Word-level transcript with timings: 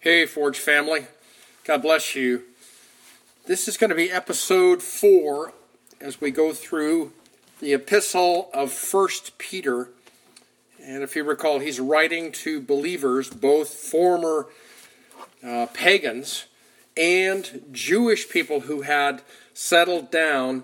Hey, 0.00 0.26
Forge 0.26 0.60
family. 0.60 1.08
God 1.64 1.82
bless 1.82 2.14
you. 2.14 2.44
This 3.46 3.66
is 3.66 3.76
going 3.76 3.90
to 3.90 3.96
be 3.96 4.12
episode 4.12 4.80
four 4.80 5.52
as 6.00 6.20
we 6.20 6.30
go 6.30 6.52
through 6.52 7.12
the 7.58 7.72
epistle 7.72 8.48
of 8.54 8.70
First 8.70 9.38
Peter. 9.38 9.88
And 10.80 11.02
if 11.02 11.16
you 11.16 11.24
recall, 11.24 11.58
he's 11.58 11.80
writing 11.80 12.30
to 12.30 12.60
believers, 12.60 13.28
both 13.28 13.70
former 13.70 14.46
uh, 15.44 15.66
pagans 15.74 16.44
and 16.96 17.64
Jewish 17.72 18.28
people 18.28 18.60
who 18.60 18.82
had 18.82 19.20
settled 19.52 20.12
down 20.12 20.62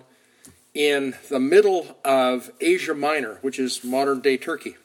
in 0.75 1.17
the 1.29 1.41
middle 1.41 1.99
of 2.05 2.53
Asia 2.61 2.95
Minor, 2.95 3.39
which 3.43 3.59
is 3.59 3.83
modern 3.83 4.21
day 4.21 4.37
Turkey. 4.37 4.77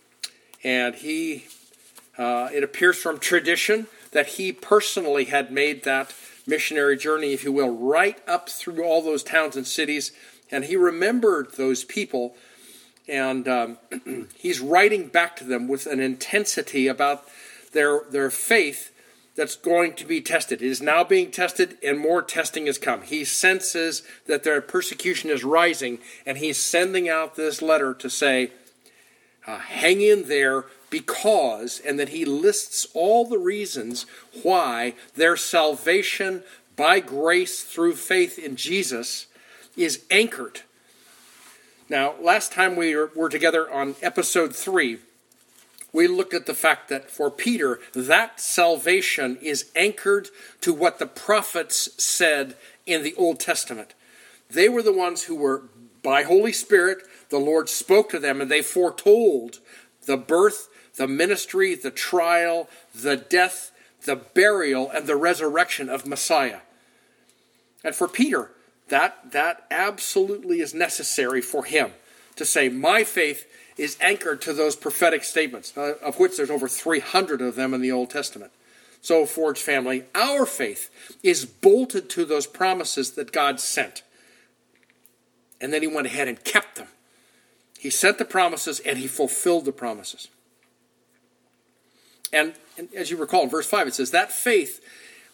And 0.64 0.96
he, 0.96 1.46
uh, 2.18 2.50
it 2.52 2.64
appears 2.64 2.98
from 2.98 3.20
tradition, 3.20 3.86
that 4.12 4.28
he 4.28 4.52
personally 4.52 5.26
had 5.26 5.52
made 5.52 5.84
that 5.84 6.14
missionary 6.48 6.98
journey, 6.98 7.34
if 7.34 7.44
you 7.44 7.52
will, 7.52 7.70
right 7.70 8.18
up 8.28 8.50
through 8.50 8.84
all 8.84 9.02
those 9.02 9.24
towns 9.24 9.56
and 9.56 9.68
cities. 9.68 10.12
And 10.52 10.66
he 10.66 10.76
remembered 10.76 11.54
those 11.54 11.84
people. 11.84 12.36
And 13.08 13.48
um, 13.48 13.78
he's 14.38 14.60
writing 14.60 15.08
back 15.08 15.36
to 15.38 15.44
them 15.44 15.68
with 15.68 15.86
an 15.86 16.00
intensity 16.00 16.88
about 16.88 17.26
their, 17.74 18.02
their 18.10 18.30
faith 18.30 18.92
that's 19.36 19.56
going 19.56 19.94
to 19.94 20.06
be 20.06 20.20
tested. 20.20 20.62
It 20.62 20.68
is 20.68 20.82
now 20.82 21.04
being 21.04 21.32
tested, 21.32 21.78
and 21.82 21.98
more 21.98 22.22
testing 22.22 22.66
has 22.66 22.78
come. 22.78 23.04
He 23.04 23.24
senses 23.24 24.04
that 24.28 24.44
their 24.44 24.60
persecution 24.60 25.30
is 25.30 25.46
rising, 25.46 26.00
and 26.26 26.38
he's 26.38 26.58
sending 26.58 27.08
out 27.08 27.36
this 27.36 27.62
letter 27.62 27.94
to 27.94 28.10
say, 28.10 28.52
uh, 29.48 29.60
hang 29.60 30.02
in 30.02 30.28
there 30.28 30.66
because, 30.90 31.80
and 31.80 32.00
that 32.00 32.10
he 32.10 32.26
lists 32.26 32.88
all 32.94 33.26
the 33.26 33.38
reasons 33.38 34.06
why 34.44 34.96
their 35.16 35.38
salvation 35.38 36.44
by 36.76 37.00
grace 37.00 37.64
through 37.64 37.96
faith 37.96 38.40
in 38.40 38.56
Jesus 38.56 39.28
is 39.76 40.04
anchored. 40.10 40.62
Now, 41.90 42.16
last 42.22 42.52
time 42.52 42.76
we 42.76 42.96
were 42.96 43.30
together 43.30 43.70
on 43.72 43.96
episode 44.02 44.56
3, 44.56 45.00
we 45.92 46.08
looked 46.08 46.34
at 46.34 46.46
the 46.46 46.54
fact 46.54 46.90
that 46.90 47.10
for 47.10 47.32
Peter, 47.32 47.80
that 47.94 48.40
salvation 48.40 49.38
is 49.42 49.72
anchored 49.76 50.30
to 50.62 50.74
what 50.74 51.00
the 51.00 51.08
prophets 51.08 51.90
said 52.02 52.56
in 52.86 53.04
the 53.04 53.16
Old 53.16 53.40
Testament. 53.40 53.94
They 54.50 54.70
were 54.70 54.84
the 54.84 54.94
ones 54.94 55.24
who 55.24 55.36
were, 55.36 55.64
by 56.04 56.24
Holy 56.24 56.54
Spirit, 56.54 57.00
the 57.30 57.40
Lord 57.40 57.70
spoke 57.70 58.10
to 58.10 58.20
them 58.20 58.40
and 58.40 58.50
they 58.50 58.62
foretold 58.62 59.60
the 60.06 60.18
birth, 60.18 60.69
the 61.00 61.08
ministry, 61.08 61.76
the 61.76 61.90
trial, 61.90 62.70
the 62.94 63.16
death, 63.16 63.72
the 64.04 64.18
burial, 64.18 64.92
and 64.92 65.08
the 65.08 65.16
resurrection 65.16 65.88
of 65.88 66.06
Messiah. 66.06 66.60
And 67.86 67.96
for 67.96 68.10
Peter, 68.10 68.52
that, 68.90 69.32
that 69.32 69.66
absolutely 69.72 70.60
is 70.60 70.74
necessary 70.74 71.40
for 71.40 71.64
him 71.64 71.94
to 72.36 72.44
say, 72.44 72.68
My 72.68 73.06
faith 73.06 73.48
is 73.78 73.98
anchored 74.02 74.42
to 74.42 74.52
those 74.52 74.76
prophetic 74.76 75.24
statements, 75.24 75.76
uh, 75.78 75.94
of 76.04 76.20
which 76.20 76.36
there's 76.36 76.50
over 76.50 76.68
300 76.68 77.42
of 77.42 77.56
them 77.56 77.74
in 77.74 77.80
the 77.80 77.94
Old 77.94 78.10
Testament. 78.10 78.52
So, 79.02 79.26
Forge 79.26 79.62
family, 79.62 80.04
our 80.14 80.46
faith 80.46 80.90
is 81.24 81.46
bolted 81.46 82.10
to 82.10 82.26
those 82.26 82.46
promises 82.46 83.12
that 83.12 83.32
God 83.32 83.62
sent. 83.62 84.04
And 85.62 85.72
then 85.72 85.82
he 85.82 85.88
went 85.88 86.08
ahead 86.08 86.28
and 86.28 86.44
kept 86.44 86.76
them. 86.76 86.88
He 87.80 87.90
sent 87.90 88.18
the 88.18 88.26
promises 88.26 88.82
and 88.82 88.98
he 88.98 89.08
fulfilled 89.08 89.64
the 89.64 89.72
promises. 89.72 90.28
And, 92.32 92.54
and, 92.78 92.90
as 92.96 93.12
you 93.12 93.18
recall 93.18 93.44
in 93.44 93.50
verse 93.50 93.68
5, 93.68 93.88
it 93.88 93.94
says, 93.96 94.12
That 94.12 94.32
faith 94.32 94.84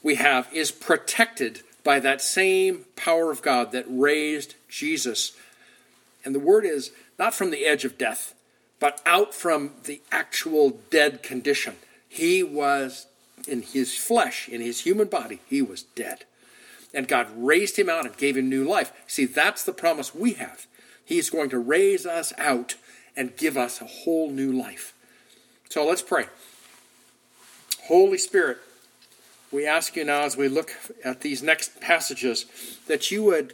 we 0.03 0.15
have 0.15 0.47
is 0.53 0.71
protected 0.71 1.61
by 1.83 1.99
that 1.99 2.21
same 2.21 2.85
power 2.95 3.31
of 3.31 3.41
God 3.41 3.71
that 3.71 3.85
raised 3.87 4.55
Jesus. 4.67 5.33
And 6.23 6.33
the 6.33 6.39
word 6.39 6.65
is 6.65 6.91
not 7.19 7.33
from 7.33 7.51
the 7.51 7.65
edge 7.65 7.85
of 7.85 7.97
death, 7.97 8.33
but 8.79 9.01
out 9.05 9.33
from 9.33 9.71
the 9.83 10.01
actual 10.11 10.79
dead 10.89 11.23
condition. 11.23 11.75
He 12.07 12.43
was 12.43 13.07
in 13.47 13.61
his 13.61 13.95
flesh, 13.95 14.49
in 14.49 14.61
his 14.61 14.81
human 14.81 15.07
body, 15.07 15.39
he 15.47 15.61
was 15.61 15.83
dead. 15.83 16.25
And 16.93 17.07
God 17.07 17.27
raised 17.35 17.77
him 17.77 17.89
out 17.89 18.05
and 18.05 18.17
gave 18.17 18.37
him 18.37 18.49
new 18.49 18.63
life. 18.63 18.91
See, 19.05 19.25
that's 19.25 19.63
the 19.63 19.73
promise 19.73 20.15
we 20.15 20.33
have. 20.33 20.65
He's 21.03 21.29
going 21.29 21.49
to 21.49 21.59
raise 21.59 22.05
us 22.05 22.33
out 22.37 22.75
and 23.15 23.35
give 23.37 23.57
us 23.57 23.81
a 23.81 23.85
whole 23.85 24.31
new 24.31 24.51
life. 24.51 24.93
So 25.69 25.85
let's 25.85 26.01
pray. 26.01 26.25
Holy 27.85 28.17
Spirit, 28.17 28.57
we 29.51 29.67
ask 29.67 29.95
you 29.95 30.03
now 30.03 30.21
as 30.21 30.35
we 30.35 30.47
look 30.47 30.71
at 31.03 31.21
these 31.21 31.43
next 31.43 31.79
passages 31.79 32.47
that 32.87 33.11
you 33.11 33.21
would 33.23 33.53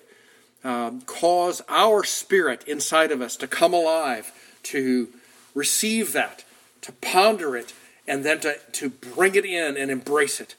um, 0.63 1.01
cause 1.01 1.61
our 1.67 2.05
spirit 2.05 2.63
inside 2.65 3.11
of 3.11 3.21
us 3.21 3.35
to 3.35 3.45
come 3.47 3.73
alive, 3.73 4.31
to 4.63 5.09
receive 5.53 6.13
that, 6.13 6.45
to 6.79 6.93
ponder 6.93 7.57
it, 7.57 7.73
and 8.07 8.23
then 8.23 8.39
to, 8.39 8.55
to 8.71 8.89
bring 8.89 9.35
it 9.35 9.43
in 9.43 9.75
and 9.75 9.91
embrace 9.91 10.39
it. 10.39 10.55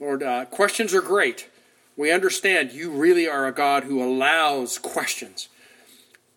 Lord, 0.00 0.22
uh, 0.22 0.46
questions 0.46 0.94
are 0.94 1.02
great. 1.02 1.50
We 1.98 2.10
understand 2.10 2.72
you 2.72 2.90
really 2.90 3.28
are 3.28 3.46
a 3.46 3.52
God 3.52 3.84
who 3.84 4.02
allows 4.02 4.78
questions, 4.78 5.50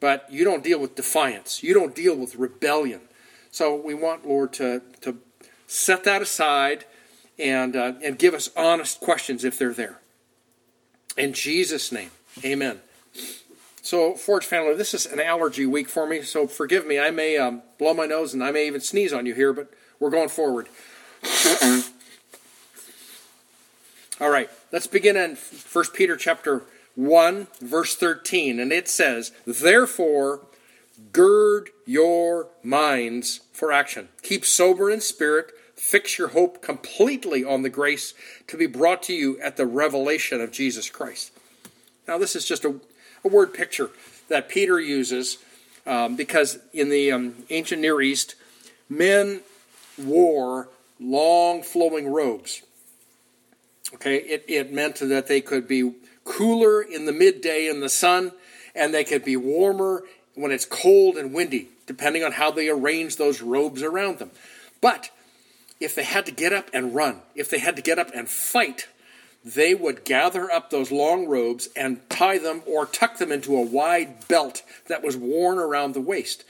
but 0.01 0.27
you 0.29 0.43
don't 0.43 0.63
deal 0.63 0.79
with 0.79 0.95
defiance, 0.95 1.63
you 1.63 1.73
don't 1.73 1.95
deal 1.95 2.17
with 2.17 2.35
rebellion. 2.35 2.99
So 3.49 3.73
we 3.75 3.93
want, 3.93 4.27
Lord, 4.27 4.51
to, 4.53 4.81
to 5.01 5.17
set 5.67 6.03
that 6.05 6.21
aside 6.21 6.85
and, 7.37 7.75
uh, 7.75 7.93
and 8.03 8.17
give 8.17 8.33
us 8.33 8.49
honest 8.55 8.99
questions 8.99 9.43
if 9.43 9.59
they're 9.59 9.73
there. 9.73 9.99
In 11.17 11.33
Jesus' 11.33 11.91
name, 11.91 12.11
amen. 12.43 12.79
So, 13.81 14.15
Forge 14.15 14.45
family, 14.45 14.73
this 14.75 14.93
is 14.93 15.05
an 15.05 15.19
allergy 15.19 15.65
week 15.65 15.87
for 15.87 16.07
me, 16.07 16.21
so 16.21 16.47
forgive 16.47 16.85
me. 16.85 16.99
I 16.99 17.11
may 17.11 17.37
um, 17.37 17.61
blow 17.77 17.93
my 17.93 18.05
nose 18.05 18.33
and 18.33 18.43
I 18.43 18.51
may 18.51 18.67
even 18.67 18.81
sneeze 18.81 19.13
on 19.13 19.25
you 19.25 19.33
here, 19.33 19.53
but 19.53 19.71
we're 19.99 20.09
going 20.09 20.29
forward. 20.29 20.67
All 24.19 24.29
right, 24.29 24.49
let's 24.71 24.87
begin 24.87 25.15
in 25.15 25.35
1 25.35 25.85
Peter 25.93 26.17
chapter 26.17 26.63
1, 26.95 27.47
verse 27.61 27.95
13, 27.95 28.59
and 28.59 28.71
it 28.71 28.87
says, 28.89 29.31
Therefore, 29.45 30.41
gird 31.11 31.69
your 31.85 32.47
minds 32.63 33.41
for 33.53 33.71
action. 33.71 34.09
Keep 34.23 34.45
sober 34.45 34.89
in 34.89 35.01
spirit 35.01 35.51
Fix 35.77 36.17
your 36.17 36.29
hope 36.29 36.61
completely 36.61 37.45
on 37.45 37.61
the 37.61 37.69
grace 37.69 38.13
to 38.47 38.57
be 38.57 38.65
brought 38.65 39.03
to 39.03 39.13
you 39.13 39.39
at 39.39 39.57
the 39.57 39.65
revelation 39.65 40.41
of 40.41 40.51
Jesus 40.51 40.89
Christ. 40.89 41.31
Now, 42.07 42.17
this 42.17 42.35
is 42.35 42.45
just 42.45 42.65
a, 42.65 42.75
a 43.23 43.27
word 43.27 43.53
picture 43.53 43.91
that 44.27 44.49
Peter 44.49 44.79
uses 44.79 45.37
um, 45.85 46.15
because 46.15 46.57
in 46.73 46.89
the 46.89 47.11
um, 47.11 47.35
ancient 47.51 47.81
Near 47.81 48.01
East, 48.01 48.35
men 48.89 49.41
wore 49.97 50.67
long 50.99 51.61
flowing 51.61 52.11
robes. 52.11 52.63
Okay, 53.93 54.17
it, 54.17 54.45
it 54.47 54.73
meant 54.73 54.95
that 54.95 55.27
they 55.27 55.41
could 55.41 55.67
be 55.67 55.93
cooler 56.25 56.81
in 56.81 57.05
the 57.05 57.13
midday 57.13 57.67
in 57.69 57.79
the 57.79 57.89
sun, 57.89 58.31
and 58.75 58.93
they 58.93 59.03
could 59.03 59.23
be 59.23 59.37
warmer 59.37 60.03
when 60.33 60.51
it's 60.51 60.65
cold 60.65 61.17
and 61.17 61.33
windy, 61.33 61.69
depending 61.85 62.23
on 62.23 62.33
how 62.33 62.51
they 62.51 62.67
arranged 62.67 63.17
those 63.17 63.41
robes 63.41 63.81
around 63.81 64.19
them. 64.19 64.31
But 64.81 65.09
if 65.79 65.95
they 65.95 66.03
had 66.03 66.25
to 66.25 66.31
get 66.31 66.53
up 66.53 66.69
and 66.73 66.95
run, 66.95 67.21
if 67.35 67.49
they 67.49 67.59
had 67.59 67.75
to 67.75 67.81
get 67.81 67.99
up 67.99 68.11
and 68.13 68.27
fight, 68.27 68.87
they 69.43 69.73
would 69.73 70.03
gather 70.03 70.51
up 70.51 70.69
those 70.69 70.91
long 70.91 71.27
robes 71.27 71.69
and 71.75 72.07
tie 72.09 72.37
them 72.37 72.63
or 72.65 72.85
tuck 72.85 73.17
them 73.17 73.31
into 73.31 73.55
a 73.55 73.61
wide 73.61 74.27
belt 74.27 74.63
that 74.87 75.03
was 75.03 75.15
worn 75.15 75.57
around 75.57 75.93
the 75.93 76.01
waist. 76.01 76.43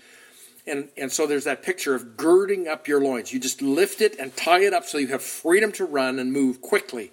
And, 0.66 0.90
and 0.98 1.12
so 1.12 1.28
there's 1.28 1.46
that 1.46 1.64
picture 1.64 1.96
of 1.96 2.18
girding 2.18 2.68
up 2.68 2.88
your 2.88 3.00
loins. 3.00 3.32
You 3.32 3.40
just 3.40 3.62
lift 3.62 4.02
it 4.02 4.18
and 4.20 4.36
tie 4.36 4.62
it 4.62 4.74
up 4.74 4.86
so 4.86 4.98
you 4.98 5.08
have 5.08 5.24
freedom 5.24 5.72
to 5.74 5.86
run 5.86 6.20
and 6.20 6.34
move 6.34 6.62
quickly. 6.62 7.12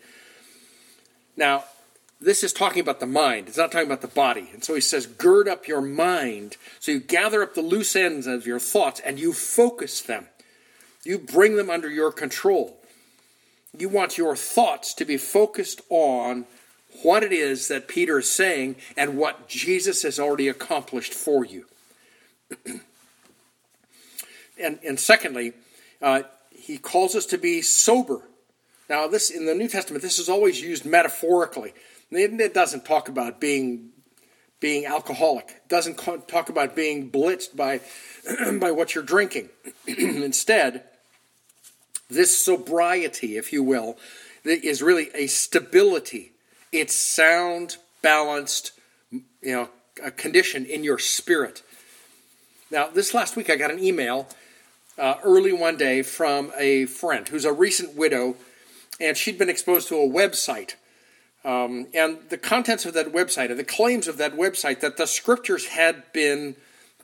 Now, 1.37 1.65
this 2.21 2.43
is 2.43 2.53
talking 2.53 2.81
about 2.81 3.01
the 3.01 3.07
mind. 3.07 3.49
It's 3.49 3.59
not 3.59 3.71
talking 3.71 3.87
about 3.87 4.01
the 4.01 4.09
body. 4.09 4.51
And 4.53 4.65
so 4.65 4.75
he 4.75 4.81
says, 4.81 5.07
gird 5.07 5.47
up 5.47 5.69
your 5.69 5.81
mind. 5.81 6.57
So 6.81 6.93
you 6.93 7.01
gather 7.01 7.43
up 7.43 7.55
the 7.55 7.63
loose 7.63 7.95
ends 7.95 8.27
of 8.27 8.47
your 8.47 8.59
thoughts 8.59 9.01
and 9.01 9.19
you 9.19 9.33
focus 9.33 10.01
them. 10.01 10.27
You 11.05 11.19
bring 11.19 11.57
them 11.57 11.71
under 11.71 11.91
your 11.91 12.13
control. 12.13 12.79
You 13.77 13.89
want 13.89 14.17
your 14.17 14.37
thoughts 14.37 14.95
to 14.95 15.05
be 15.05 15.17
focused 15.17 15.81
on 15.91 16.47
what 17.03 17.23
it 17.23 17.33
is 17.33 17.69
that 17.69 17.89
Peter 17.89 18.19
is 18.19 18.31
saying 18.31 18.77
and 18.97 19.17
what 19.19 19.49
Jesus 19.49 20.03
has 20.03 20.19
already 20.21 20.49
accomplished 20.49 21.13
for 21.13 21.45
you. 21.45 21.67
and, 24.59 24.79
and 24.87 24.99
secondly, 25.01 25.53
uh, 26.01 26.23
he 26.51 26.79
calls 26.79 27.15
us 27.15 27.27
to 27.27 27.39
be 27.39 27.61
sober. 27.63 28.23
Now, 28.89 29.09
this 29.09 29.31
in 29.31 29.47
the 29.47 29.55
New 29.55 29.69
Testament, 29.69 30.03
this 30.03 30.19
is 30.19 30.29
always 30.29 30.61
used 30.61 30.85
metaphorically. 30.85 31.75
It 32.11 32.55
doesn't 32.55 32.85
talk 32.85 33.09
about 33.09 33.41
being 33.41 33.91
being 34.61 34.87
alcoholic. 34.87 35.49
It 35.49 35.69
doesn't 35.69 35.99
talk 36.29 36.49
about 36.49 36.77
being 36.77 37.11
blitzed 37.11 37.57
by 37.57 37.81
by 38.61 38.71
what 38.71 38.95
you're 38.95 39.05
drinking. 39.05 39.49
Instead, 39.87 40.85
This 42.15 42.37
sobriety, 42.37 43.37
if 43.37 43.53
you 43.53 43.63
will, 43.63 43.99
is 44.45 44.83
really 44.83 45.11
a 45.15 45.27
stability. 45.27 46.33
It's 46.73 46.95
sound, 46.95 47.77
balanced, 48.03 48.73
you 49.11 49.23
know, 49.43 49.69
a 50.03 50.11
condition 50.11 50.65
in 50.67 50.85
your 50.85 50.99
spirit. 50.99 51.63
Now, 52.71 52.89
this 52.89 53.15
last 53.15 53.37
week 53.37 53.51
I 53.51 53.57
got 53.57 53.71
an 53.71 53.83
email 53.83 54.29
uh, 54.99 55.17
early 55.25 55.53
one 55.53 55.77
day 55.77 56.03
from 56.03 56.53
a 56.57 56.87
friend 56.87 57.27
who's 57.29 57.45
a 57.45 57.53
recent 57.53 57.97
widow, 57.97 58.37
and 59.01 59.17
she'd 59.17 59.39
been 59.39 59.51
exposed 59.51 59.89
to 59.89 59.97
a 59.97 60.09
website. 60.09 60.75
Um, 61.45 61.89
and 61.93 62.19
the 62.31 62.39
contents 62.39 62.87
of 62.87 62.95
that 62.95 63.13
website 63.13 63.51
and 63.51 63.59
the 63.59 63.65
claims 63.65 64.09
of 64.09 64.17
that 64.17 64.35
website 64.35 64.81
that 64.81 64.97
the 64.97 65.07
scriptures 65.07 65.67
had 65.69 66.11
been 66.13 66.57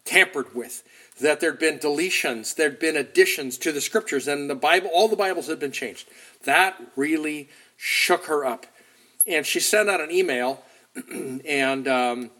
tampered 0.04 0.54
with, 0.54 0.82
that 1.20 1.40
there'd 1.40 1.58
been 1.58 1.78
deletions, 1.78 2.54
there'd 2.54 2.78
been 2.78 2.96
additions 2.96 3.56
to 3.58 3.72
the 3.72 3.80
scriptures, 3.80 4.28
and 4.28 4.50
the 4.50 4.54
Bible, 4.54 4.90
all 4.92 5.08
the 5.08 5.16
Bibles 5.16 5.46
had 5.46 5.60
been 5.60 5.72
changed. 5.72 6.08
That 6.44 6.80
really 6.96 7.48
shook 7.76 8.26
her 8.26 8.44
up. 8.44 8.66
And 9.26 9.46
she 9.46 9.60
sent 9.60 9.88
out 9.88 10.00
an 10.00 10.10
email, 10.10 10.62
and 11.46 11.86
um, 11.86 12.30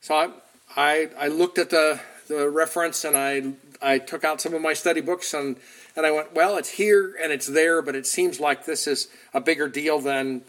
so 0.00 0.14
I, 0.14 0.30
I, 0.76 1.08
I 1.18 1.28
looked 1.28 1.58
at 1.58 1.70
the, 1.70 2.00
the 2.28 2.48
reference 2.48 3.04
and 3.04 3.16
I 3.16 3.52
I 3.82 3.98
took 3.98 4.24
out 4.24 4.40
some 4.40 4.54
of 4.54 4.60
my 4.60 4.74
study 4.74 5.00
books 5.00 5.32
and, 5.32 5.56
and 5.96 6.04
I 6.04 6.10
went, 6.10 6.34
well, 6.34 6.56
it's 6.56 6.70
here 6.70 7.16
and 7.22 7.32
it's 7.32 7.46
there, 7.46 7.80
but 7.82 7.94
it 7.94 8.06
seems 8.06 8.38
like 8.38 8.66
this 8.66 8.86
is 8.86 9.08
a 9.32 9.40
bigger 9.40 9.68
deal 9.68 10.00
than, 10.00 10.42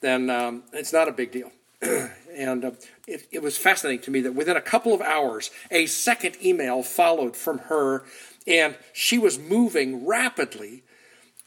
than 0.00 0.28
um, 0.28 0.64
it's 0.72 0.92
not 0.92 1.08
a 1.08 1.12
big 1.12 1.32
deal. 1.32 1.50
and 2.34 2.64
uh, 2.64 2.70
it, 3.06 3.26
it 3.30 3.42
was 3.42 3.56
fascinating 3.56 4.02
to 4.02 4.10
me 4.10 4.20
that 4.20 4.34
within 4.34 4.56
a 4.56 4.62
couple 4.62 4.92
of 4.92 5.00
hours, 5.00 5.50
a 5.70 5.86
second 5.86 6.36
email 6.44 6.82
followed 6.82 7.36
from 7.36 7.58
her, 7.58 8.04
and 8.46 8.76
she 8.92 9.18
was 9.18 9.38
moving 9.38 10.06
rapidly 10.06 10.82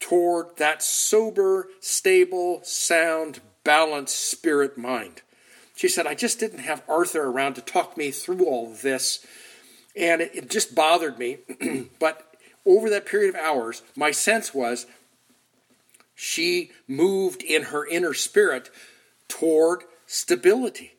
toward 0.00 0.56
that 0.56 0.82
sober, 0.82 1.68
stable, 1.80 2.60
sound, 2.62 3.40
balanced 3.64 4.30
spirit 4.30 4.78
mind. 4.78 5.22
She 5.76 5.88
said, 5.88 6.06
I 6.06 6.14
just 6.14 6.40
didn't 6.40 6.60
have 6.60 6.82
Arthur 6.88 7.24
around 7.28 7.54
to 7.54 7.60
talk 7.60 7.96
me 7.96 8.10
through 8.10 8.44
all 8.44 8.72
this 8.72 9.24
and 9.98 10.22
it, 10.22 10.30
it 10.34 10.50
just 10.50 10.74
bothered 10.74 11.18
me. 11.18 11.38
but 11.98 12.36
over 12.64 12.88
that 12.88 13.06
period 13.06 13.34
of 13.34 13.40
hours, 13.40 13.82
my 13.96 14.10
sense 14.10 14.54
was 14.54 14.86
she 16.14 16.70
moved 16.86 17.42
in 17.42 17.64
her 17.64 17.86
inner 17.86 18.14
spirit 18.14 18.70
toward 19.26 19.82
stability, 20.08 20.94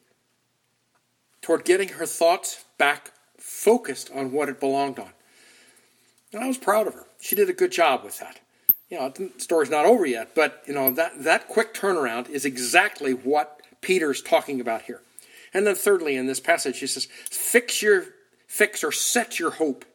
toward 1.41 1.65
getting 1.65 1.89
her 1.89 2.05
thoughts 2.05 2.63
back 2.77 3.11
focused 3.37 4.11
on 4.15 4.31
what 4.31 4.47
it 4.47 4.59
belonged 4.59 4.99
on. 4.99 5.09
And 6.31 6.43
I 6.43 6.47
was 6.47 6.59
proud 6.59 6.87
of 6.87 6.93
her. 6.93 7.05
She 7.19 7.35
did 7.35 7.49
a 7.49 7.53
good 7.53 7.71
job 7.71 8.03
with 8.03 8.19
that. 8.19 8.39
You 8.89 8.99
know, 8.99 9.09
the 9.09 9.31
story's 9.37 9.69
not 9.69 9.85
over 9.85 10.05
yet, 10.05 10.35
but 10.35 10.63
you 10.65 10.73
know 10.73 10.91
that 10.91 11.23
that 11.23 11.47
quick 11.47 11.73
turnaround 11.73 12.29
is 12.29 12.45
exactly 12.45 13.13
what 13.13 13.61
Peter's 13.81 14.21
talking 14.21 14.61
about 14.61 14.83
here. 14.83 15.01
And 15.53 15.65
then 15.65 15.75
thirdly, 15.75 16.15
in 16.15 16.27
this 16.27 16.39
passage, 16.39 16.79
he 16.79 16.87
says, 16.87 17.07
"Fix 17.29 17.81
your 17.81 18.05
fix 18.47 18.83
or 18.83 18.91
set 18.91 19.39
your 19.39 19.51
hope 19.51 19.85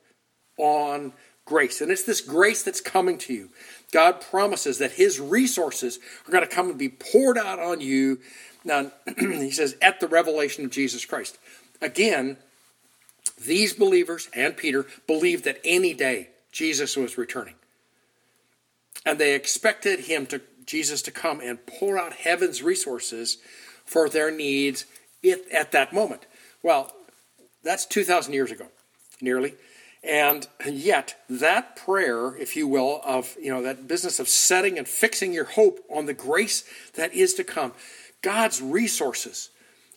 on 0.58 1.12
grace. 1.44 1.80
And 1.80 1.90
it's 1.90 2.04
this 2.04 2.20
grace 2.20 2.62
that's 2.62 2.80
coming 2.80 3.18
to 3.18 3.34
you. 3.34 3.50
God 3.94 4.20
promises 4.20 4.78
that 4.78 4.90
His 4.90 5.20
resources 5.20 6.00
are 6.26 6.32
going 6.32 6.42
to 6.42 6.52
come 6.52 6.68
and 6.68 6.76
be 6.76 6.88
poured 6.88 7.38
out 7.38 7.60
on 7.60 7.80
you. 7.80 8.18
Now, 8.64 8.90
He 9.16 9.52
says, 9.52 9.76
at 9.80 10.00
the 10.00 10.08
revelation 10.08 10.64
of 10.64 10.72
Jesus 10.72 11.04
Christ. 11.04 11.38
Again, 11.80 12.36
these 13.40 13.72
believers 13.72 14.28
and 14.34 14.56
Peter 14.56 14.84
believed 15.06 15.44
that 15.44 15.60
any 15.64 15.94
day 15.94 16.30
Jesus 16.50 16.96
was 16.96 17.16
returning. 17.16 17.54
And 19.06 19.20
they 19.20 19.36
expected 19.36 20.00
him 20.00 20.26
to 20.26 20.40
Jesus 20.66 21.00
to 21.02 21.12
come 21.12 21.40
and 21.40 21.64
pour 21.64 21.96
out 21.96 22.14
heaven's 22.14 22.64
resources 22.64 23.38
for 23.84 24.08
their 24.08 24.32
needs 24.32 24.86
at 25.52 25.70
that 25.70 25.92
moment. 25.92 26.26
Well, 26.64 26.92
that's 27.62 27.86
2,000 27.86 28.32
years 28.32 28.50
ago, 28.50 28.66
nearly. 29.20 29.54
And 30.06 30.46
yet, 30.66 31.16
that 31.30 31.76
prayer, 31.76 32.36
if 32.36 32.56
you 32.56 32.68
will, 32.68 33.00
of 33.04 33.34
you 33.40 33.50
know 33.50 33.62
that 33.62 33.88
business 33.88 34.20
of 34.20 34.28
setting 34.28 34.76
and 34.76 34.86
fixing 34.86 35.32
your 35.32 35.44
hope 35.44 35.80
on 35.90 36.04
the 36.04 36.12
grace 36.12 36.64
that 36.94 37.14
is 37.14 37.32
to 37.34 37.44
come, 37.44 37.72
God's 38.20 38.60
resources 38.60 39.48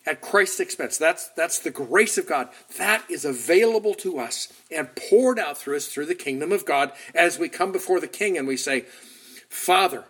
at 0.06 0.22
Christ's 0.22 0.60
expense. 0.60 0.96
That's 0.96 1.28
that's 1.36 1.58
the 1.58 1.70
grace 1.70 2.16
of 2.16 2.26
God 2.26 2.48
that 2.78 3.04
is 3.10 3.26
available 3.26 3.92
to 3.96 4.18
us 4.18 4.50
and 4.70 4.88
poured 4.96 5.38
out 5.38 5.58
through 5.58 5.76
us 5.76 5.88
through 5.88 6.06
the 6.06 6.14
kingdom 6.14 6.52
of 6.52 6.64
God 6.64 6.92
as 7.14 7.38
we 7.38 7.50
come 7.50 7.70
before 7.70 8.00
the 8.00 8.08
King 8.08 8.38
and 8.38 8.48
we 8.48 8.56
say, 8.56 8.86
Father, 9.50 10.04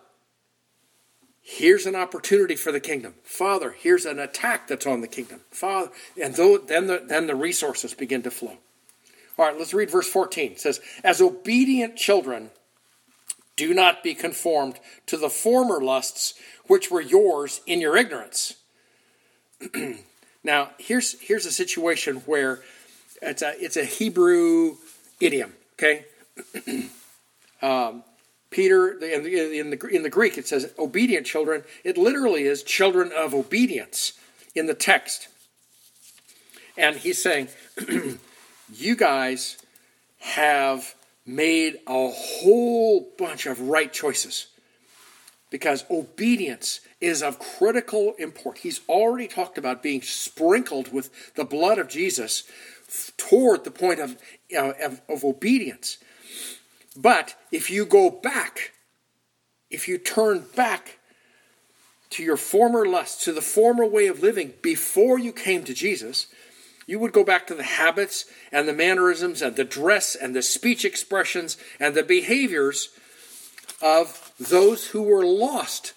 here's 1.42 1.86
an 1.86 1.96
opportunity 1.96 2.54
for 2.54 2.70
the 2.70 2.78
kingdom. 2.78 3.14
Father, 3.24 3.74
here's 3.76 4.06
an 4.06 4.20
attack 4.20 4.68
that's 4.68 4.86
on 4.86 5.00
the 5.00 5.08
kingdom. 5.08 5.40
Father, 5.50 5.90
and 6.22 6.34
then 6.34 6.86
the, 6.86 7.02
then 7.04 7.26
the 7.26 7.34
resources 7.34 7.94
begin 7.94 8.22
to 8.22 8.30
flow. 8.30 8.58
All 9.38 9.46
right, 9.46 9.56
let's 9.56 9.72
read 9.72 9.90
verse 9.90 10.08
14. 10.08 10.52
It 10.52 10.60
says, 10.60 10.80
As 11.04 11.20
obedient 11.20 11.96
children, 11.96 12.50
do 13.56 13.72
not 13.72 14.02
be 14.02 14.14
conformed 14.14 14.80
to 15.06 15.16
the 15.16 15.30
former 15.30 15.80
lusts 15.80 16.34
which 16.66 16.90
were 16.90 17.00
yours 17.00 17.60
in 17.66 17.80
your 17.80 17.96
ignorance. 17.96 18.54
now, 20.44 20.70
here's, 20.78 21.20
here's 21.20 21.46
a 21.46 21.52
situation 21.52 22.16
where 22.26 22.60
it's 23.22 23.42
a, 23.42 23.54
it's 23.62 23.76
a 23.76 23.84
Hebrew 23.84 24.76
idiom, 25.20 25.52
okay? 25.74 26.04
um, 27.62 28.02
Peter, 28.50 28.92
in 28.92 29.22
the, 29.22 29.58
in, 29.58 29.70
the, 29.70 29.86
in 29.86 30.02
the 30.02 30.08
Greek, 30.08 30.36
it 30.36 30.48
says 30.48 30.72
obedient 30.78 31.26
children. 31.26 31.62
It 31.84 31.96
literally 31.96 32.44
is 32.44 32.62
children 32.62 33.12
of 33.16 33.34
obedience 33.34 34.14
in 34.54 34.66
the 34.66 34.74
text. 34.74 35.28
And 36.76 36.96
he's 36.96 37.22
saying, 37.22 37.48
you 38.72 38.96
guys 38.96 39.56
have 40.20 40.94
made 41.24 41.78
a 41.86 42.08
whole 42.08 43.08
bunch 43.18 43.46
of 43.46 43.60
right 43.60 43.92
choices 43.92 44.48
because 45.50 45.84
obedience 45.90 46.80
is 47.00 47.22
of 47.22 47.38
critical 47.38 48.14
import. 48.18 48.58
He's 48.58 48.80
already 48.88 49.28
talked 49.28 49.58
about 49.58 49.82
being 49.82 50.02
sprinkled 50.02 50.92
with 50.92 51.34
the 51.34 51.44
blood 51.44 51.78
of 51.78 51.88
Jesus 51.88 52.44
toward 53.16 53.64
the 53.64 53.70
point 53.70 54.00
of, 54.00 54.16
uh, 54.56 54.72
of, 54.82 55.00
of 55.08 55.24
obedience. 55.24 55.98
But 56.96 57.36
if 57.52 57.70
you 57.70 57.84
go 57.84 58.10
back, 58.10 58.72
if 59.70 59.88
you 59.88 59.98
turn 59.98 60.46
back 60.56 60.98
to 62.10 62.22
your 62.22 62.36
former 62.36 62.86
lusts, 62.86 63.24
to 63.24 63.32
the 63.32 63.42
former 63.42 63.86
way 63.86 64.06
of 64.06 64.22
living 64.22 64.54
before 64.62 65.18
you 65.18 65.32
came 65.32 65.64
to 65.64 65.74
Jesus, 65.74 66.26
you 66.88 66.98
would 66.98 67.12
go 67.12 67.22
back 67.22 67.46
to 67.46 67.54
the 67.54 67.62
habits 67.62 68.24
and 68.50 68.66
the 68.66 68.72
mannerisms 68.72 69.42
and 69.42 69.54
the 69.54 69.62
dress 69.62 70.14
and 70.14 70.34
the 70.34 70.40
speech 70.40 70.86
expressions 70.86 71.58
and 71.78 71.94
the 71.94 72.02
behaviors 72.02 72.88
of 73.82 74.32
those 74.40 74.88
who 74.88 75.02
were 75.02 75.24
lost, 75.24 75.92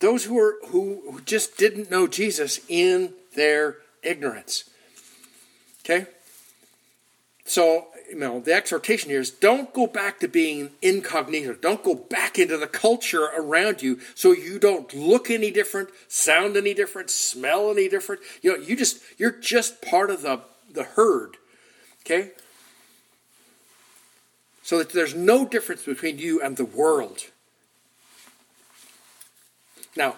those 0.00 0.24
who 0.24 0.34
were 0.34 0.56
who 0.68 1.20
just 1.26 1.58
didn't 1.58 1.90
know 1.90 2.06
Jesus 2.06 2.58
in 2.68 3.12
their 3.36 3.76
ignorance. 4.02 4.70
Okay? 5.84 6.06
So 7.52 7.88
you 8.08 8.18
know, 8.18 8.40
the 8.40 8.54
exhortation 8.54 9.10
here 9.10 9.20
is 9.20 9.30
don't 9.30 9.74
go 9.74 9.86
back 9.86 10.20
to 10.20 10.28
being 10.28 10.70
incognito. 10.80 11.52
Don't 11.52 11.84
go 11.84 11.94
back 11.94 12.38
into 12.38 12.56
the 12.56 12.66
culture 12.66 13.24
around 13.24 13.82
you 13.82 14.00
so 14.14 14.32
you 14.32 14.58
don't 14.58 14.94
look 14.94 15.30
any 15.30 15.50
different, 15.50 15.90
sound 16.08 16.56
any 16.56 16.72
different, 16.72 17.10
smell 17.10 17.70
any 17.70 17.90
different. 17.90 18.22
You 18.40 18.52
know, 18.52 18.64
you 18.64 18.74
just 18.74 19.02
you're 19.18 19.38
just 19.38 19.82
part 19.82 20.08
of 20.08 20.22
the, 20.22 20.40
the 20.72 20.84
herd. 20.84 21.36
Okay? 22.06 22.30
So 24.62 24.78
that 24.78 24.94
there's 24.94 25.14
no 25.14 25.46
difference 25.46 25.84
between 25.84 26.16
you 26.16 26.40
and 26.40 26.56
the 26.56 26.64
world. 26.64 27.18
Now, 29.94 30.16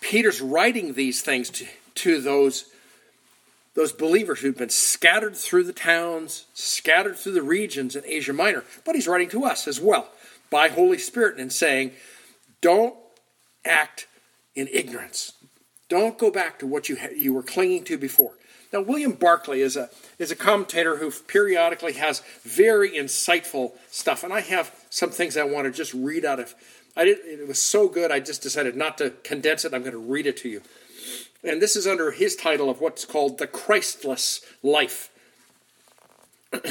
Peter's 0.00 0.40
writing 0.40 0.94
these 0.94 1.22
things 1.22 1.48
to, 1.50 1.66
to 1.94 2.20
those 2.20 2.64
those 3.76 3.92
believers 3.92 4.40
who've 4.40 4.56
been 4.56 4.70
scattered 4.70 5.36
through 5.36 5.64
the 5.64 5.72
towns, 5.72 6.46
scattered 6.54 7.16
through 7.16 7.32
the 7.32 7.42
regions 7.42 7.94
in 7.94 8.02
Asia 8.04 8.32
Minor. 8.32 8.64
But 8.84 8.94
he's 8.94 9.06
writing 9.06 9.28
to 9.28 9.44
us 9.44 9.68
as 9.68 9.80
well 9.80 10.08
by 10.50 10.68
Holy 10.68 10.98
Spirit 10.98 11.38
and 11.38 11.52
saying, 11.52 11.92
don't 12.60 12.94
act 13.64 14.08
in 14.54 14.68
ignorance. 14.72 15.32
Don't 15.88 16.18
go 16.18 16.30
back 16.30 16.58
to 16.58 16.66
what 16.66 16.88
you, 16.88 16.96
ha- 16.96 17.14
you 17.14 17.34
were 17.34 17.42
clinging 17.42 17.84
to 17.84 17.98
before. 17.98 18.32
Now, 18.72 18.80
William 18.80 19.12
Barclay 19.12 19.60
is 19.60 19.76
a, 19.76 19.90
is 20.18 20.30
a 20.30 20.36
commentator 20.36 20.96
who 20.96 21.10
periodically 21.10 21.92
has 21.92 22.22
very 22.42 22.90
insightful 22.90 23.72
stuff, 23.90 24.24
and 24.24 24.32
I 24.32 24.40
have 24.40 24.74
some 24.90 25.10
things 25.10 25.36
I 25.36 25.44
want 25.44 25.66
to 25.66 25.70
just 25.70 25.94
read 25.94 26.24
out 26.24 26.40
of. 26.40 26.54
I 26.96 27.04
did, 27.04 27.18
it 27.18 27.46
was 27.46 27.62
so 27.62 27.88
good, 27.88 28.10
I 28.10 28.20
just 28.20 28.42
decided 28.42 28.74
not 28.74 28.98
to 28.98 29.10
condense 29.22 29.64
it. 29.64 29.74
I'm 29.74 29.82
going 29.82 29.92
to 29.92 29.98
read 29.98 30.26
it 30.26 30.38
to 30.38 30.48
you. 30.48 30.62
And 31.44 31.60
this 31.60 31.76
is 31.76 31.86
under 31.86 32.10
his 32.10 32.36
title 32.36 32.70
of 32.70 32.80
what's 32.80 33.04
called 33.04 33.38
the 33.38 33.46
Christless 33.46 34.40
life. 34.62 35.10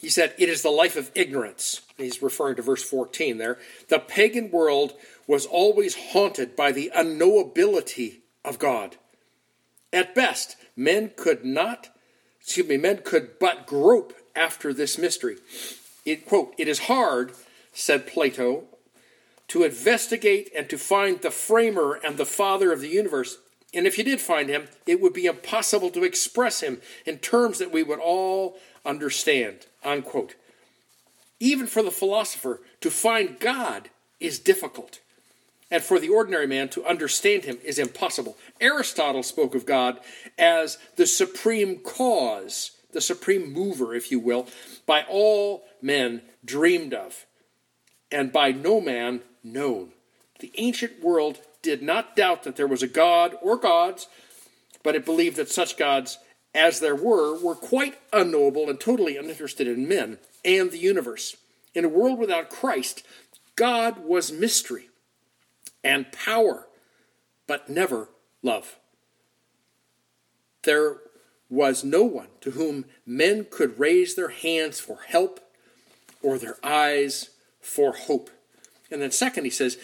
he 0.00 0.08
said, 0.08 0.34
It 0.38 0.48
is 0.48 0.62
the 0.62 0.70
life 0.70 0.96
of 0.96 1.10
ignorance. 1.14 1.80
He's 1.96 2.22
referring 2.22 2.56
to 2.56 2.62
verse 2.62 2.82
14 2.82 3.38
there. 3.38 3.58
The 3.88 3.98
pagan 3.98 4.50
world 4.50 4.94
was 5.26 5.46
always 5.46 5.94
haunted 6.12 6.56
by 6.56 6.72
the 6.72 6.90
unknowability 6.96 8.18
of 8.44 8.58
God. 8.58 8.96
At 9.92 10.14
best, 10.14 10.56
men 10.76 11.12
could 11.16 11.44
not, 11.44 11.88
excuse 12.40 12.68
me, 12.68 12.76
men 12.76 13.00
could 13.04 13.38
but 13.38 13.66
grope 13.66 14.14
after 14.36 14.72
this 14.72 14.98
mystery. 14.98 15.36
It, 16.04 16.26
quote, 16.26 16.54
it 16.58 16.68
is 16.68 16.80
hard, 16.80 17.32
said 17.72 18.06
Plato, 18.06 18.64
to 19.48 19.64
investigate 19.64 20.50
and 20.56 20.68
to 20.70 20.78
find 20.78 21.20
the 21.20 21.30
framer 21.30 21.98
and 22.04 22.16
the 22.16 22.26
father 22.26 22.72
of 22.72 22.80
the 22.80 22.88
universe. 22.88 23.38
And 23.72 23.86
if 23.86 23.98
you 23.98 24.04
did 24.04 24.20
find 24.20 24.48
him, 24.48 24.68
it 24.86 25.00
would 25.00 25.12
be 25.12 25.26
impossible 25.26 25.90
to 25.90 26.04
express 26.04 26.60
him 26.60 26.80
in 27.06 27.18
terms 27.18 27.58
that 27.58 27.72
we 27.72 27.82
would 27.82 28.00
all 28.00 28.58
understand. 28.84 29.66
Unquote. 29.84 30.34
Even 31.38 31.66
for 31.66 31.82
the 31.82 31.90
philosopher, 31.90 32.60
to 32.80 32.90
find 32.90 33.38
God 33.38 33.90
is 34.18 34.38
difficult. 34.38 35.00
And 35.70 35.82
for 35.82 36.00
the 36.00 36.08
ordinary 36.08 36.48
man 36.48 36.68
to 36.70 36.84
understand 36.84 37.44
him 37.44 37.58
is 37.64 37.78
impossible. 37.78 38.36
Aristotle 38.60 39.22
spoke 39.22 39.54
of 39.54 39.66
God 39.66 40.00
as 40.36 40.78
the 40.96 41.06
supreme 41.06 41.78
cause, 41.78 42.72
the 42.92 43.00
supreme 43.00 43.52
mover, 43.52 43.94
if 43.94 44.10
you 44.10 44.18
will, 44.18 44.48
by 44.84 45.04
all 45.08 45.64
men 45.80 46.22
dreamed 46.44 46.92
of, 46.92 47.24
and 48.10 48.32
by 48.32 48.50
no 48.50 48.80
man 48.80 49.20
known. 49.44 49.92
The 50.40 50.52
ancient 50.56 51.02
world 51.02 51.38
did 51.62 51.82
not 51.82 52.16
doubt 52.16 52.42
that 52.44 52.56
there 52.56 52.66
was 52.66 52.82
a 52.82 52.88
God 52.88 53.36
or 53.42 53.56
gods, 53.56 54.08
but 54.82 54.94
it 54.94 55.04
believed 55.04 55.36
that 55.36 55.50
such 55.50 55.76
gods 55.76 56.18
as 56.54 56.80
there 56.80 56.96
were 56.96 57.38
were 57.38 57.54
quite 57.54 57.98
unknowable 58.12 58.68
and 58.68 58.80
totally 58.80 59.16
uninterested 59.16 59.68
in 59.68 59.88
men 59.88 60.18
and 60.44 60.70
the 60.70 60.78
universe. 60.78 61.36
In 61.74 61.84
a 61.84 61.88
world 61.88 62.18
without 62.18 62.50
Christ, 62.50 63.04
God 63.56 64.04
was 64.04 64.32
mystery 64.32 64.88
and 65.84 66.10
power, 66.12 66.66
but 67.46 67.68
never 67.68 68.08
love. 68.42 68.78
There 70.62 70.96
was 71.48 71.84
no 71.84 72.02
one 72.04 72.28
to 72.40 72.52
whom 72.52 72.84
men 73.06 73.46
could 73.50 73.78
raise 73.78 74.14
their 74.14 74.28
hands 74.28 74.80
for 74.80 75.00
help 75.06 75.40
or 76.22 76.38
their 76.38 76.58
eyes 76.62 77.30
for 77.60 77.92
hope. 77.92 78.30
And 78.90 79.00
then, 79.00 79.10
second, 79.10 79.44
he 79.44 79.50
says, 79.50 79.78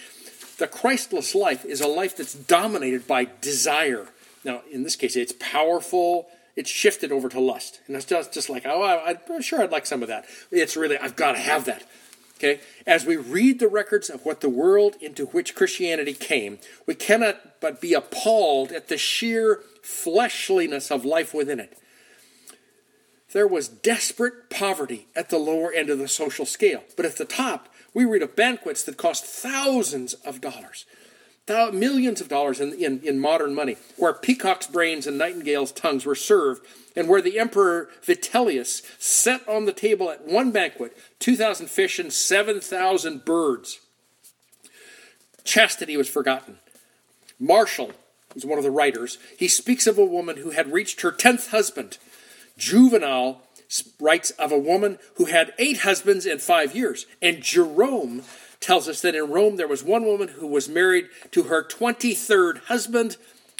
the 0.58 0.66
Christless 0.66 1.34
life 1.34 1.64
is 1.64 1.80
a 1.80 1.86
life 1.86 2.16
that's 2.16 2.34
dominated 2.34 3.06
by 3.06 3.28
desire. 3.40 4.06
Now, 4.44 4.62
in 4.70 4.82
this 4.82 4.96
case, 4.96 5.16
it's 5.16 5.34
powerful, 5.38 6.28
it's 6.54 6.70
shifted 6.70 7.12
over 7.12 7.28
to 7.28 7.40
lust. 7.40 7.80
And 7.86 7.96
it's 7.96 8.06
just, 8.06 8.32
just 8.32 8.48
like, 8.48 8.64
oh, 8.64 8.82
I, 8.82 9.16
am 9.28 9.42
sure 9.42 9.62
I'd 9.62 9.70
like 9.70 9.86
some 9.86 10.02
of 10.02 10.08
that. 10.08 10.24
It's 10.50 10.76
really, 10.76 10.96
I've 10.98 11.16
got 11.16 11.32
to 11.32 11.38
have 11.38 11.66
that. 11.66 11.84
Okay? 12.38 12.60
As 12.86 13.04
we 13.04 13.16
read 13.16 13.58
the 13.58 13.68
records 13.68 14.10
of 14.10 14.24
what 14.24 14.40
the 14.40 14.48
world 14.48 14.96
into 15.00 15.26
which 15.26 15.54
Christianity 15.54 16.14
came, 16.14 16.58
we 16.86 16.94
cannot 16.94 17.60
but 17.60 17.80
be 17.80 17.94
appalled 17.94 18.72
at 18.72 18.88
the 18.88 18.98
sheer 18.98 19.60
fleshliness 19.82 20.90
of 20.90 21.04
life 21.04 21.34
within 21.34 21.60
it. 21.60 21.78
There 23.32 23.46
was 23.46 23.68
desperate 23.68 24.48
poverty 24.48 25.08
at 25.14 25.28
the 25.30 25.38
lower 25.38 25.72
end 25.72 25.90
of 25.90 25.98
the 25.98 26.08
social 26.08 26.46
scale, 26.46 26.84
but 26.96 27.04
at 27.04 27.16
the 27.16 27.24
top, 27.24 27.68
we 27.96 28.04
read 28.04 28.20
of 28.20 28.36
banquets 28.36 28.82
that 28.82 28.98
cost 28.98 29.24
thousands 29.24 30.12
of 30.12 30.42
dollars, 30.42 30.84
millions 31.72 32.20
of 32.20 32.28
dollars 32.28 32.60
in, 32.60 32.74
in, 32.74 33.00
in 33.02 33.18
modern 33.18 33.54
money, 33.54 33.78
where 33.96 34.12
peacock's 34.12 34.66
brains 34.66 35.06
and 35.06 35.16
nightingale's 35.16 35.72
tongues 35.72 36.04
were 36.04 36.14
served, 36.14 36.60
and 36.94 37.08
where 37.08 37.22
the 37.22 37.38
emperor 37.38 37.88
Vitellius 38.04 38.82
set 38.98 39.48
on 39.48 39.64
the 39.64 39.72
table 39.72 40.10
at 40.10 40.26
one 40.26 40.52
banquet 40.52 40.94
2,000 41.20 41.70
fish 41.70 41.98
and 41.98 42.12
7,000 42.12 43.24
birds. 43.24 43.80
Chastity 45.42 45.96
was 45.96 46.08
forgotten. 46.08 46.58
Martial 47.40 47.92
was 48.34 48.44
one 48.44 48.58
of 48.58 48.64
the 48.64 48.70
writers. 48.70 49.16
He 49.38 49.48
speaks 49.48 49.86
of 49.86 49.96
a 49.96 50.04
woman 50.04 50.36
who 50.36 50.50
had 50.50 50.70
reached 50.70 51.00
her 51.00 51.12
tenth 51.12 51.50
husband. 51.50 51.96
Juvenal 52.58 53.45
writes 54.00 54.30
of 54.30 54.52
a 54.52 54.58
woman 54.58 54.98
who 55.16 55.26
had 55.26 55.54
eight 55.58 55.78
husbands 55.78 56.26
in 56.26 56.38
five 56.38 56.74
years. 56.74 57.06
And 57.20 57.42
Jerome 57.42 58.22
tells 58.60 58.88
us 58.88 59.00
that 59.02 59.14
in 59.14 59.30
Rome 59.30 59.56
there 59.56 59.68
was 59.68 59.82
one 59.82 60.04
woman 60.04 60.28
who 60.28 60.46
was 60.46 60.68
married 60.68 61.08
to 61.32 61.44
her 61.44 61.62
23rd 61.62 62.64
husband, 62.64 63.16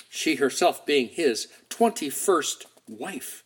she 0.08 0.36
herself 0.36 0.86
being 0.86 1.08
his 1.08 1.48
21st 1.70 2.66
wife. 2.88 3.42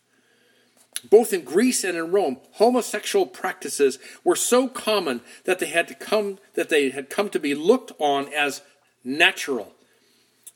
Both 1.09 1.33
in 1.33 1.43
Greece 1.43 1.83
and 1.83 1.97
in 1.97 2.11
Rome, 2.11 2.37
homosexual 2.53 3.25
practices 3.25 3.97
were 4.23 4.35
so 4.35 4.67
common 4.67 5.21
that 5.45 5.59
they 5.59 5.67
had 5.67 5.87
to 5.87 5.95
come 5.95 6.37
that 6.53 6.69
they 6.69 6.91
had 6.91 7.09
come 7.09 7.29
to 7.29 7.39
be 7.39 7.55
looked 7.55 7.91
on 7.99 8.31
as 8.33 8.61
natural. 9.03 9.73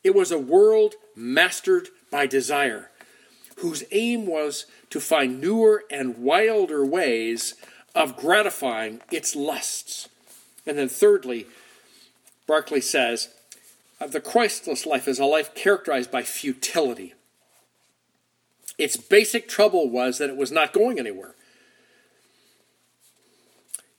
It 0.04 0.14
was 0.14 0.30
a 0.30 0.38
world 0.38 0.94
mastered 1.16 1.88
by 2.12 2.26
desire, 2.26 2.90
whose 3.56 3.84
aim 3.90 4.26
was 4.26 4.66
to 4.90 5.00
find 5.00 5.40
newer 5.40 5.84
and 5.90 6.18
wilder 6.18 6.84
ways 6.84 7.54
of 7.94 8.16
gratifying 8.16 9.00
its 9.10 9.34
lusts. 9.34 10.08
And 10.66 10.76
then, 10.76 10.88
thirdly, 10.88 11.46
Barclay 12.46 12.80
says 12.80 13.28
the 14.00 14.20
Christless 14.20 14.84
life 14.84 15.08
is 15.08 15.18
a 15.18 15.24
life 15.24 15.54
characterized 15.54 16.10
by 16.10 16.22
futility. 16.22 17.14
Its 18.78 18.96
basic 18.96 19.48
trouble 19.48 19.88
was 19.88 20.18
that 20.18 20.28
it 20.28 20.36
was 20.36 20.52
not 20.52 20.72
going 20.72 20.98
anywhere. 20.98 21.34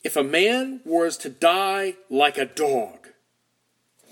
If 0.03 0.15
a 0.15 0.23
man 0.23 0.81
was 0.85 1.17
to 1.17 1.29
die 1.29 1.95
like 2.09 2.37
a 2.37 2.45
dog, 2.45 3.09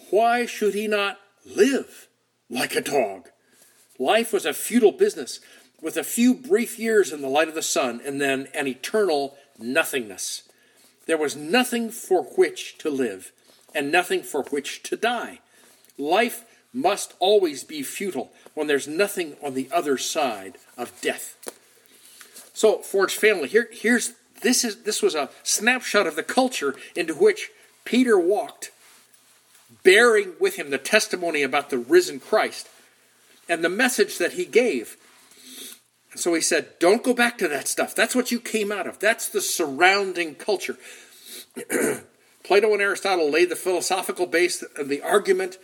why 0.09 0.45
should 0.45 0.73
he 0.73 0.87
not 0.87 1.19
live 1.45 2.07
like 2.49 2.75
a 2.75 2.81
dog? 2.81 3.29
Life 3.97 4.33
was 4.33 4.45
a 4.45 4.53
futile 4.53 4.91
business 4.91 5.39
with 5.81 5.97
a 5.97 6.03
few 6.03 6.33
brief 6.33 6.79
years 6.79 7.11
in 7.11 7.21
the 7.21 7.29
light 7.29 7.47
of 7.47 7.55
the 7.55 7.61
sun 7.61 8.01
and 8.05 8.19
then 8.19 8.47
an 8.53 8.67
eternal 8.67 9.37
nothingness. 9.57 10.43
There 11.05 11.17
was 11.17 11.35
nothing 11.35 11.91
for 11.91 12.23
which 12.23 12.77
to 12.79 12.89
live 12.89 13.31
and 13.73 13.91
nothing 13.91 14.23
for 14.23 14.43
which 14.43 14.83
to 14.83 14.95
die. 14.95 15.39
Life 15.97 16.45
must 16.73 17.13
always 17.19 17.63
be 17.63 17.83
futile 17.83 18.31
when 18.53 18.67
there's 18.67 18.87
nothing 18.87 19.35
on 19.43 19.53
the 19.53 19.69
other 19.71 19.97
side 19.97 20.57
of 20.77 20.99
death. 21.01 21.37
So, 22.53 22.79
Forge 22.79 23.15
family, 23.15 23.47
here, 23.47 23.69
here's 23.71 24.13
this 24.41 24.63
is 24.63 24.83
this 24.83 25.01
was 25.01 25.15
a 25.15 25.29
snapshot 25.43 26.07
of 26.07 26.15
the 26.15 26.23
culture 26.23 26.75
into 26.95 27.13
which 27.13 27.49
Peter 27.85 28.19
walked, 28.19 28.71
bearing 29.83 30.33
with 30.39 30.55
him 30.55 30.69
the 30.69 30.77
testimony 30.77 31.41
about 31.41 31.69
the 31.69 31.77
risen 31.77 32.19
Christ 32.19 32.67
and 33.47 33.63
the 33.63 33.69
message 33.69 34.17
that 34.17 34.33
he 34.33 34.45
gave 34.45 34.97
so 36.15 36.33
he 36.33 36.41
said, 36.41 36.79
Don't 36.79 37.03
go 37.03 37.13
back 37.13 37.37
to 37.39 37.47
that 37.49 37.67
stuff. 37.67 37.93
That's 37.93 38.15
what 38.15 38.31
you 38.31 38.39
came 38.39 38.71
out 38.71 38.87
of. 38.87 38.99
That's 38.99 39.29
the 39.29 39.41
surrounding 39.41 40.35
culture. 40.35 40.77
Plato 42.43 42.71
and 42.71 42.81
Aristotle 42.81 43.29
laid 43.29 43.49
the 43.49 43.55
philosophical 43.55 44.25
base 44.25 44.63
of 44.77 44.87
the 44.87 45.01
argument, 45.01 45.57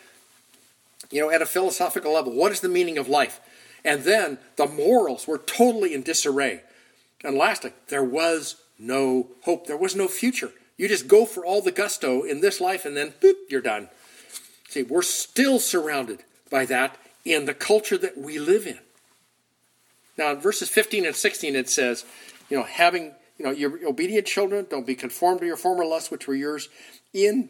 you 1.09 1.21
know, 1.21 1.29
at 1.29 1.41
a 1.41 1.45
philosophical 1.45 2.13
level. 2.13 2.33
What 2.33 2.51
is 2.51 2.59
the 2.59 2.69
meaning 2.69 2.97
of 2.97 3.07
life? 3.07 3.39
And 3.85 4.03
then 4.03 4.39
the 4.57 4.67
morals 4.67 5.27
were 5.27 5.37
totally 5.37 5.93
in 5.93 6.03
disarray. 6.03 6.61
And 7.23 7.37
lastly, 7.37 7.73
there 7.87 8.03
was 8.03 8.57
no 8.77 9.27
hope. 9.43 9.67
There 9.67 9.77
was 9.77 9.95
no 9.95 10.07
future. 10.07 10.51
You 10.77 10.87
just 10.87 11.07
go 11.07 11.25
for 11.25 11.45
all 11.45 11.61
the 11.61 11.71
gusto 11.71 12.23
in 12.23 12.41
this 12.41 12.59
life 12.59 12.83
and 12.83 12.97
then 12.97 13.13
boop, 13.21 13.35
you're 13.49 13.61
done. 13.61 13.89
See, 14.69 14.83
we're 14.83 15.01
still 15.01 15.59
surrounded 15.59 16.23
by 16.49 16.65
that 16.65 16.97
in 17.25 17.45
the 17.45 17.53
culture 17.53 17.97
that 17.97 18.17
we 18.17 18.39
live 18.39 18.65
in. 18.67 18.79
Now, 20.17 20.31
in 20.31 20.39
verses 20.39 20.69
15 20.69 21.05
and 21.05 21.15
16, 21.15 21.55
it 21.55 21.69
says, 21.69 22.05
you 22.49 22.57
know, 22.57 22.63
having, 22.63 23.13
you 23.37 23.45
know, 23.45 23.51
your 23.51 23.87
obedient 23.87 24.27
children, 24.27 24.67
don't 24.69 24.85
be 24.85 24.95
conformed 24.95 25.39
to 25.41 25.45
your 25.45 25.57
former 25.57 25.85
lusts, 25.85 26.11
which 26.11 26.27
were 26.27 26.35
yours 26.35 26.69
in 27.13 27.49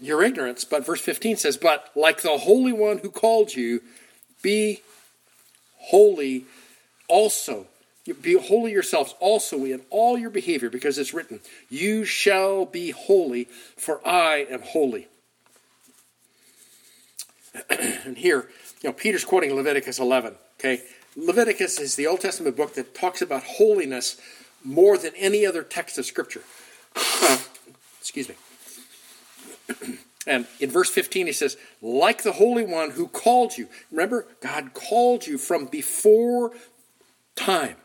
your 0.00 0.22
ignorance. 0.22 0.64
But 0.64 0.84
verse 0.84 1.00
15 1.00 1.36
says, 1.36 1.56
but 1.56 1.90
like 1.94 2.22
the 2.22 2.38
Holy 2.38 2.72
One 2.72 2.98
who 2.98 3.10
called 3.10 3.54
you, 3.54 3.82
be 4.42 4.82
holy 5.78 6.46
also. 7.08 7.66
Be 8.22 8.34
holy 8.34 8.72
yourselves 8.72 9.14
also 9.20 9.64
in 9.64 9.82
all 9.90 10.18
your 10.18 10.30
behavior, 10.30 10.70
because 10.70 10.98
it's 10.98 11.14
written, 11.14 11.40
You 11.68 12.04
shall 12.04 12.64
be 12.64 12.90
holy, 12.90 13.44
for 13.76 14.00
I 14.06 14.46
am 14.50 14.62
holy. 14.62 15.06
and 17.70 18.16
here, 18.16 18.48
you 18.82 18.88
know, 18.88 18.92
Peter's 18.92 19.24
quoting 19.24 19.54
Leviticus 19.54 19.98
11. 19.98 20.34
Okay, 20.58 20.82
Leviticus 21.16 21.78
is 21.78 21.96
the 21.96 22.06
Old 22.06 22.20
Testament 22.20 22.56
book 22.56 22.74
that 22.74 22.94
talks 22.94 23.20
about 23.22 23.42
holiness 23.42 24.20
more 24.64 24.96
than 24.96 25.12
any 25.16 25.44
other 25.44 25.62
text 25.62 25.98
of 25.98 26.06
Scripture. 26.06 26.42
Excuse 28.00 28.28
me. 28.28 28.34
and 30.26 30.46
in 30.58 30.70
verse 30.70 30.90
15, 30.90 31.26
he 31.26 31.32
says, 31.32 31.56
like 31.82 32.22
the 32.22 32.32
Holy 32.32 32.64
One 32.64 32.90
who 32.90 33.08
called 33.08 33.56
you. 33.58 33.68
Remember, 33.90 34.26
God 34.40 34.72
called 34.74 35.26
you 35.26 35.38
from 35.38 35.66
before 35.66 36.52
time. 37.36 37.76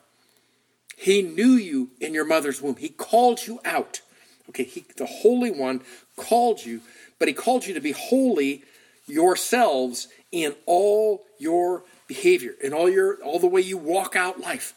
He 0.98 1.22
knew 1.22 1.54
you 1.54 1.92
in 2.00 2.14
your 2.14 2.26
mother's 2.26 2.62
womb. 2.62 2.78
He 2.78 2.90
called 2.90 3.46
you 3.46 3.60
out. 3.66 4.02
Okay, 4.50 4.64
he, 4.64 4.86
the 4.96 5.06
Holy 5.06 5.52
One 5.52 5.82
called 6.16 6.66
you, 6.66 6.82
but 7.20 7.28
He 7.28 7.34
called 7.34 7.66
you 7.66 7.74
to 7.74 7.82
be 7.82 7.92
holy 7.92 8.64
yourselves 9.08 10.08
in 10.36 10.54
all 10.66 11.24
your 11.38 11.84
behavior, 12.08 12.56
in 12.62 12.74
all 12.74 12.90
your 12.90 13.24
all 13.24 13.40
the 13.40 13.48
way 13.48 13.62
you 13.62 13.78
walk 13.78 14.18
out 14.18 14.42
life. 14.42 14.74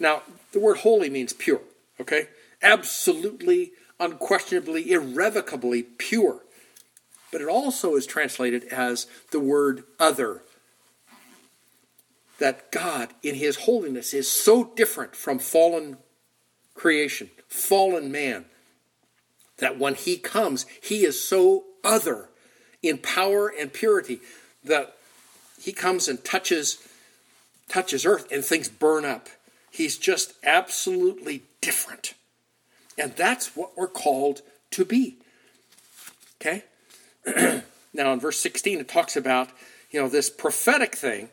Now, 0.00 0.22
the 0.50 0.58
word 0.58 0.78
holy 0.78 1.08
means 1.08 1.32
pure, 1.32 1.60
okay? 2.00 2.26
Absolutely, 2.60 3.70
unquestionably, 4.00 4.90
irrevocably 4.90 5.84
pure. 5.84 6.40
But 7.30 7.42
it 7.42 7.48
also 7.48 7.94
is 7.94 8.06
translated 8.06 8.64
as 8.64 9.06
the 9.30 9.38
word 9.38 9.84
other. 10.00 10.42
That 12.40 12.72
God, 12.72 13.10
in 13.22 13.36
His 13.36 13.58
holiness, 13.58 14.12
is 14.12 14.28
so 14.28 14.72
different 14.74 15.14
from 15.14 15.38
fallen 15.38 15.98
creation, 16.74 17.30
fallen 17.46 18.10
man, 18.10 18.46
that 19.58 19.78
when 19.78 19.94
He 19.94 20.16
comes, 20.16 20.66
He 20.82 21.04
is 21.04 21.22
so 21.22 21.66
other 21.84 22.30
in 22.82 22.98
power 22.98 23.46
and 23.46 23.72
purity 23.72 24.18
that 24.64 24.96
He 25.60 25.72
comes 25.72 26.08
and 26.08 26.24
touches 26.24 26.78
touches 27.68 28.04
earth 28.04 28.30
and 28.30 28.44
things 28.44 28.68
burn 28.68 29.04
up 29.04 29.28
He's 29.72 29.96
just 29.96 30.34
absolutely 30.44 31.44
different. 31.62 32.12
And 32.98 33.16
that's 33.16 33.56
what 33.56 33.70
we're 33.74 33.88
called 33.88 34.42
to 34.72 34.84
be. 34.84 35.16
Okay? 36.40 36.64
now 37.94 38.12
in 38.12 38.20
verse 38.20 38.38
16 38.38 38.80
it 38.80 38.88
talks 38.88 39.16
about, 39.16 39.48
you 39.90 39.98
know, 39.98 40.10
this 40.10 40.28
prophetic 40.28 40.94
thing. 40.94 41.30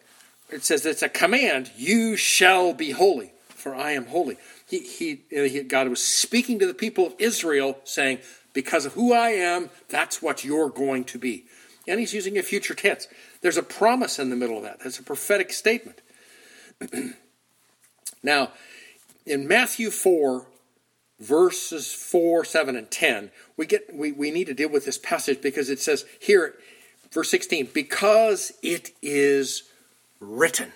It 0.50 0.64
says 0.64 0.86
it's 0.86 1.04
a 1.04 1.10
command, 1.10 1.70
you 1.76 2.16
shall 2.16 2.74
be 2.74 2.92
holy, 2.92 3.34
for 3.50 3.76
I 3.76 3.92
am 3.92 4.06
holy. 4.06 4.38
He, 4.66 4.80
he, 4.80 5.22
uh, 5.38 5.44
he, 5.44 5.62
God 5.64 5.90
was 5.90 6.02
speaking 6.02 6.60
to 6.60 6.66
the 6.66 6.74
people 6.74 7.06
of 7.06 7.16
Israel 7.20 7.78
saying, 7.84 8.20
because 8.54 8.86
of 8.86 8.94
who 8.94 9.14
I 9.14 9.32
am, 9.32 9.70
that's 9.90 10.22
what 10.22 10.46
you're 10.46 10.70
going 10.70 11.04
to 11.06 11.20
be. 11.20 11.44
And 11.88 12.00
he's 12.00 12.14
using 12.14 12.38
a 12.38 12.44
future 12.44 12.74
tense. 12.74 13.08
There's 13.42 13.58
a 13.58 13.64
promise 13.64 14.20
in 14.20 14.30
the 14.30 14.36
middle 14.36 14.58
of 14.58 14.64
that. 14.64 14.80
That's 14.80 15.00
a 15.00 15.04
prophetic 15.04 15.52
statement. 15.52 16.02
Now, 18.22 18.52
in 19.26 19.48
Matthew 19.48 19.92
4, 19.92 20.46
verses 21.20 21.94
4, 21.94 22.44
7, 22.46 22.76
and 22.76 22.90
10, 22.90 23.32
we, 23.58 23.66
get, 23.66 23.94
we, 23.94 24.12
we 24.12 24.32
need 24.32 24.48
to 24.48 24.54
deal 24.54 24.70
with 24.70 24.86
this 24.86 24.98
passage 24.98 25.42
because 25.42 25.70
it 25.70 25.80
says 25.80 26.06
here, 26.20 26.56
verse 27.12 27.30
16, 27.30 27.70
because 27.74 28.52
it 28.62 28.92
is 29.02 29.64
written. 30.20 30.72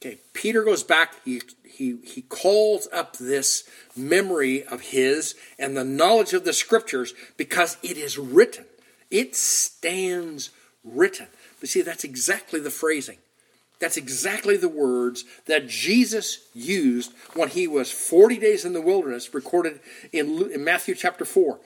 Okay, 0.00 0.18
Peter 0.32 0.62
goes 0.62 0.82
back, 0.82 1.14
he, 1.24 1.40
he, 1.64 1.96
he 2.04 2.22
calls 2.22 2.88
up 2.92 3.16
this 3.16 3.64
memory 3.96 4.62
of 4.64 4.80
his 4.80 5.34
and 5.58 5.76
the 5.76 5.84
knowledge 5.84 6.32
of 6.32 6.44
the 6.44 6.52
scriptures 6.52 7.14
because 7.36 7.76
it 7.82 7.96
is 7.96 8.18
written. 8.18 8.64
It 9.10 9.36
stands 9.36 10.50
written. 10.84 11.28
But 11.60 11.68
see, 11.68 11.82
that's 11.82 12.04
exactly 12.04 12.60
the 12.60 12.70
phrasing. 12.70 13.18
That's 13.78 13.96
exactly 13.96 14.56
the 14.56 14.68
words 14.68 15.24
that 15.46 15.68
Jesus 15.68 16.48
used 16.54 17.12
when 17.34 17.48
he 17.48 17.66
was 17.66 17.90
40 17.90 18.38
days 18.38 18.64
in 18.64 18.72
the 18.72 18.80
wilderness, 18.80 19.34
recorded 19.34 19.80
in, 20.12 20.50
in 20.50 20.64
Matthew 20.64 20.94
chapter 20.94 21.24
4. 21.24 21.58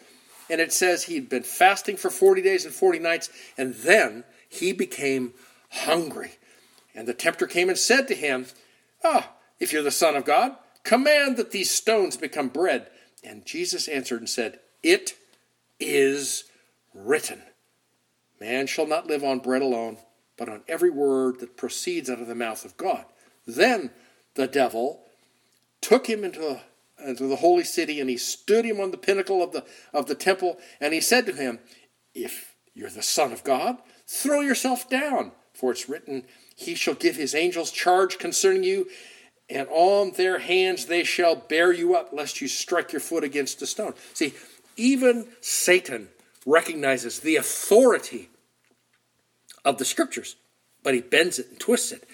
And 0.48 0.60
it 0.60 0.72
says 0.72 1.04
he'd 1.04 1.28
been 1.28 1.44
fasting 1.44 1.96
for 1.96 2.10
40 2.10 2.42
days 2.42 2.64
and 2.64 2.74
40 2.74 2.98
nights, 2.98 3.30
and 3.56 3.74
then 3.74 4.24
he 4.48 4.72
became 4.72 5.34
hungry. 5.70 6.32
And 6.94 7.06
the 7.06 7.14
tempter 7.14 7.46
came 7.46 7.68
and 7.68 7.78
said 7.78 8.08
to 8.08 8.14
him, 8.16 8.46
Ah, 9.04 9.30
if 9.60 9.72
you're 9.72 9.82
the 9.82 9.92
Son 9.92 10.16
of 10.16 10.24
God, 10.24 10.56
command 10.82 11.36
that 11.36 11.52
these 11.52 11.70
stones 11.70 12.16
become 12.16 12.48
bread. 12.48 12.88
And 13.22 13.46
Jesus 13.46 13.86
answered 13.86 14.18
and 14.18 14.28
said, 14.28 14.58
It 14.82 15.14
is 15.78 16.44
written, 16.94 17.42
Man 18.40 18.66
shall 18.66 18.86
not 18.86 19.06
live 19.06 19.22
on 19.24 19.38
bread 19.40 19.62
alone 19.62 19.98
but 20.40 20.48
on 20.48 20.62
every 20.66 20.88
word 20.88 21.38
that 21.38 21.58
proceeds 21.58 22.08
out 22.08 22.18
of 22.18 22.26
the 22.26 22.34
mouth 22.34 22.64
of 22.64 22.74
God. 22.78 23.04
Then 23.46 23.90
the 24.36 24.46
devil 24.46 25.02
took 25.82 26.08
him 26.08 26.24
into, 26.24 26.62
into 26.98 27.26
the 27.26 27.36
holy 27.36 27.62
city 27.62 28.00
and 28.00 28.08
he 28.08 28.16
stood 28.16 28.64
him 28.64 28.80
on 28.80 28.90
the 28.90 28.96
pinnacle 28.96 29.42
of 29.42 29.52
the, 29.52 29.66
of 29.92 30.06
the 30.06 30.14
temple 30.14 30.56
and 30.80 30.94
he 30.94 31.00
said 31.02 31.26
to 31.26 31.34
him, 31.34 31.58
If 32.14 32.54
you're 32.72 32.88
the 32.88 33.02
Son 33.02 33.32
of 33.32 33.44
God, 33.44 33.76
throw 34.06 34.40
yourself 34.40 34.88
down, 34.88 35.32
for 35.52 35.72
it's 35.72 35.90
written, 35.90 36.24
He 36.56 36.74
shall 36.74 36.94
give 36.94 37.16
His 37.16 37.34
angels 37.34 37.70
charge 37.70 38.18
concerning 38.18 38.64
you, 38.64 38.88
and 39.50 39.68
on 39.70 40.12
their 40.12 40.38
hands 40.38 40.86
they 40.86 41.04
shall 41.04 41.36
bear 41.36 41.70
you 41.70 41.94
up, 41.94 42.14
lest 42.14 42.40
you 42.40 42.48
strike 42.48 42.92
your 42.92 43.00
foot 43.00 43.24
against 43.24 43.60
a 43.60 43.66
stone. 43.66 43.92
See, 44.14 44.32
even 44.76 45.26
Satan 45.42 46.08
recognizes 46.46 47.20
the 47.20 47.36
authority 47.36 48.28
of 49.64 49.78
the 49.78 49.84
scriptures, 49.84 50.36
but 50.82 50.94
he 50.94 51.00
bends 51.00 51.38
it 51.38 51.48
and 51.50 51.60
twists 51.60 51.92
it. 51.92 52.08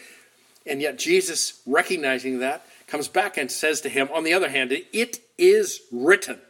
And 0.67 0.83
yet, 0.83 0.99
Jesus, 0.99 1.63
recognizing 1.67 2.41
that, 2.41 2.67
comes 2.87 3.09
back 3.09 3.37
and 3.37 3.51
says 3.51 3.81
to 3.83 3.89
him, 3.89 4.09
on 4.13 4.25
the 4.25 4.33
other 4.33 4.49
hand, 4.49 4.73
it 4.73 5.21
is 5.39 5.83
written, 5.93 6.41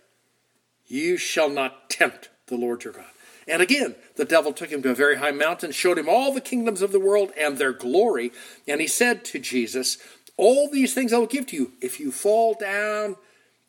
You 0.87 1.17
shall 1.17 1.51
not 1.51 1.91
tempt 1.91 2.31
the 2.47 2.57
Lord 2.57 2.85
your 2.85 2.93
God. 2.95 3.05
And 3.49 3.63
again, 3.63 3.95
the 4.17 4.25
devil 4.25 4.53
took 4.53 4.71
him 4.71 4.83
to 4.83 4.91
a 4.91 4.95
very 4.95 5.19
high 5.19 5.31
mountain, 5.31 5.71
showed 5.71 5.99
him 5.99 6.09
all 6.09 6.33
the 6.33 6.41
kingdoms 6.41 6.83
of 6.83 6.93
the 6.93 7.01
world 7.01 7.33
and 7.39 7.59
their 7.59 7.73
glory, 7.73 8.33
and 8.67 8.81
he 8.81 8.87
said 8.89 9.25
to 9.27 9.39
Jesus, 9.39 9.99
All 10.37 10.69
these 10.69 10.95
things 10.95 11.13
I 11.13 11.19
will 11.19 11.27
give 11.27 11.47
to 11.49 11.57
you 11.57 11.73
if 11.81 12.01
you 12.01 12.11
fall 12.11 12.55
down 12.55 13.17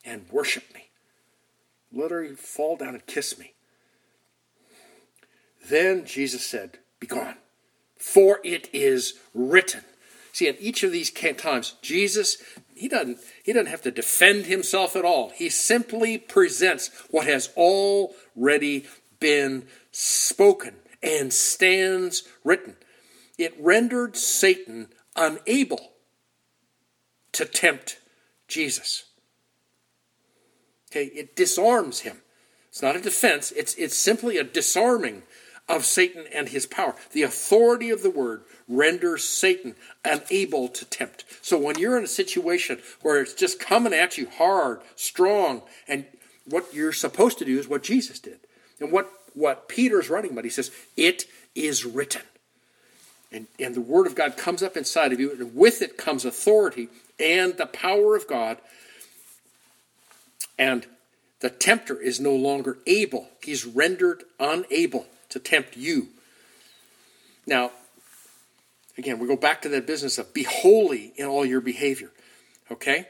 and 0.03 0.25
worship 0.31 0.63
me. 0.73 0.89
Literally, 1.91 2.35
fall 2.35 2.75
down 2.75 2.95
and 2.95 3.05
kiss 3.05 3.37
me. 3.37 3.53
Then 5.69 6.05
Jesus 6.05 6.45
said, 6.45 6.79
be 6.99 7.07
gone. 7.07 7.35
For 7.97 8.39
it 8.43 8.69
is 8.73 9.15
written. 9.33 9.83
See, 10.31 10.47
in 10.47 10.55
each 10.59 10.83
of 10.83 10.91
these 10.91 11.09
times, 11.11 11.75
Jesus, 11.81 12.37
he 12.75 12.87
doesn't, 12.87 13.17
he 13.43 13.53
doesn't 13.53 13.71
have 13.71 13.81
to 13.81 13.91
defend 13.91 14.45
himself 14.45 14.95
at 14.95 15.03
all. 15.03 15.31
He 15.31 15.49
simply 15.49 16.17
presents 16.17 16.91
what 17.09 17.25
has 17.25 17.49
already 17.57 18.85
been 19.19 19.65
spoken 19.91 20.75
and 21.01 21.33
stands 21.33 22.23
written. 22.43 22.75
It 23.37 23.55
rendered 23.59 24.15
Satan 24.15 24.89
unable 25.15 25.93
to 27.33 27.45
tempt 27.45 27.97
Jesus. 28.47 29.05
Okay, 30.91 31.05
it 31.05 31.35
disarms 31.35 32.01
him. 32.01 32.21
It's 32.69 32.81
not 32.81 32.95
a 32.95 33.01
defense, 33.01 33.51
it's, 33.51 33.73
it's 33.75 33.97
simply 33.97 34.37
a 34.37 34.43
disarming 34.43 35.23
of 35.69 35.85
Satan 35.85 36.25
and 36.33 36.49
his 36.49 36.65
power. 36.65 36.95
The 37.11 37.23
authority 37.23 37.89
of 37.89 38.03
the 38.03 38.09
word 38.09 38.43
renders 38.67 39.23
Satan 39.23 39.75
unable 40.05 40.67
to 40.69 40.85
tempt. 40.85 41.25
So 41.41 41.57
when 41.57 41.77
you're 41.77 41.97
in 41.97 42.03
a 42.03 42.07
situation 42.07 42.79
where 43.01 43.21
it's 43.21 43.33
just 43.33 43.59
coming 43.59 43.93
at 43.93 44.17
you 44.17 44.27
hard, 44.37 44.81
strong, 44.95 45.61
and 45.87 46.05
what 46.45 46.73
you're 46.73 46.93
supposed 46.93 47.37
to 47.39 47.45
do 47.45 47.59
is 47.59 47.67
what 47.67 47.83
Jesus 47.83 48.19
did. 48.19 48.39
And 48.79 48.91
what, 48.91 49.11
what 49.33 49.67
Peter's 49.67 50.09
writing 50.09 50.31
about, 50.31 50.45
he 50.45 50.49
says, 50.49 50.71
it 50.95 51.25
is 51.55 51.85
written. 51.85 52.21
And, 53.31 53.47
and 53.59 53.75
the 53.75 53.81
word 53.81 54.07
of 54.07 54.15
God 54.15 54.37
comes 54.37 54.63
up 54.63 54.77
inside 54.77 55.11
of 55.11 55.19
you, 55.19 55.31
and 55.31 55.53
with 55.55 55.81
it 55.81 55.97
comes 55.97 56.23
authority 56.23 56.87
and 57.19 57.57
the 57.57 57.65
power 57.65 58.15
of 58.15 58.27
God. 58.27 58.57
And 60.57 60.85
the 61.41 61.49
tempter 61.49 61.99
is 61.99 62.19
no 62.19 62.33
longer 62.33 62.77
able, 62.87 63.27
he's 63.43 63.65
rendered 63.65 64.23
unable 64.39 65.07
to 65.29 65.39
tempt 65.39 65.77
you. 65.77 66.07
Now, 67.45 67.71
again, 68.97 69.19
we 69.19 69.27
go 69.27 69.37
back 69.37 69.61
to 69.63 69.69
that 69.69 69.87
business 69.87 70.17
of 70.17 70.33
be 70.33 70.43
holy 70.43 71.13
in 71.15 71.25
all 71.25 71.45
your 71.45 71.61
behavior. 71.61 72.11
Okay? 72.71 73.07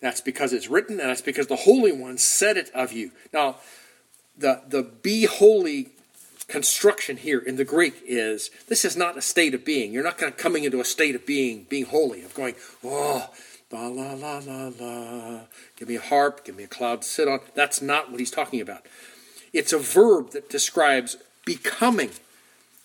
That's 0.00 0.20
because 0.20 0.52
it's 0.52 0.68
written, 0.68 0.98
and 0.98 1.10
that's 1.10 1.20
because 1.20 1.46
the 1.46 1.56
Holy 1.56 1.92
One 1.92 2.16
said 2.16 2.56
it 2.56 2.70
of 2.74 2.92
you. 2.92 3.10
Now, 3.32 3.56
the, 4.36 4.62
the 4.66 4.82
be 4.82 5.26
holy 5.26 5.90
construction 6.48 7.16
here 7.16 7.38
in 7.38 7.56
the 7.56 7.64
Greek 7.64 7.94
is 8.06 8.50
this 8.66 8.84
is 8.84 8.96
not 8.96 9.16
a 9.16 9.22
state 9.22 9.54
of 9.54 9.64
being. 9.64 9.92
You're 9.92 10.02
not 10.02 10.18
kind 10.18 10.32
of 10.32 10.38
coming 10.38 10.64
into 10.64 10.80
a 10.80 10.84
state 10.84 11.14
of 11.14 11.26
being, 11.26 11.66
being 11.68 11.84
holy, 11.84 12.22
of 12.22 12.34
going, 12.34 12.54
oh, 12.82 13.28
la 13.70 13.86
la 13.86 14.14
la 14.14 14.38
la 14.38 14.70
la, 14.80 15.40
give 15.76 15.88
me 15.88 15.96
a 15.96 16.00
harp, 16.00 16.44
give 16.44 16.56
me 16.56 16.64
a 16.64 16.68
cloud 16.68 17.02
to 17.02 17.08
sit 17.08 17.28
on. 17.28 17.40
That's 17.54 17.80
not 17.80 18.10
what 18.10 18.18
he's 18.20 18.30
talking 18.30 18.60
about. 18.60 18.86
It's 19.52 19.72
a 19.72 19.78
verb 19.78 20.30
that 20.30 20.48
describes 20.48 21.16
becoming. 21.50 22.10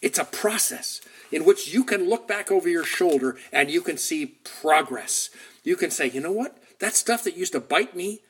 It's 0.02 0.18
a 0.18 0.26
process 0.26 1.00
in 1.32 1.46
which 1.46 1.72
you 1.72 1.84
can 1.84 2.10
look 2.10 2.28
back 2.28 2.52
over 2.52 2.68
your 2.68 2.84
shoulder 2.84 3.38
and 3.54 3.70
you 3.70 3.80
can 3.80 3.96
see 3.96 4.26
progress. 4.26 5.30
You 5.64 5.76
can 5.76 5.92
say, 5.92 6.10
you 6.10 6.20
know 6.20 6.32
what? 6.32 6.58
That 6.80 6.96
stuff 6.96 7.24
that 7.26 7.38
used 7.38 7.52
to 7.52 7.60
bite 7.60 7.96
me 7.96 8.22